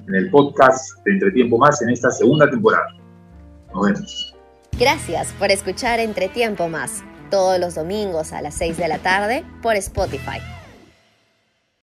en 0.08 0.16
el 0.16 0.30
podcast 0.30 1.04
de 1.06 1.14
Entretiempo 1.14 1.58
Más 1.58 1.82
en 1.82 1.90
esta 1.90 2.12
segunda 2.12 2.50
temporada. 2.50 2.88
Nos 3.74 3.86
vemos. 3.86 4.36
Gracias 4.80 5.32
por 5.40 5.50
escuchar 5.50 6.00
Entretiempo 6.00 6.70
Más 6.70 7.04
todos 7.32 7.60
los 7.60 7.74
domingos 7.74 8.32
a 8.32 8.42
las 8.44 8.54
6 8.56 8.78
de 8.78 8.88
la 8.88 9.00
tarde 9.00 9.44
por 9.64 9.76
Spotify. 9.76 10.40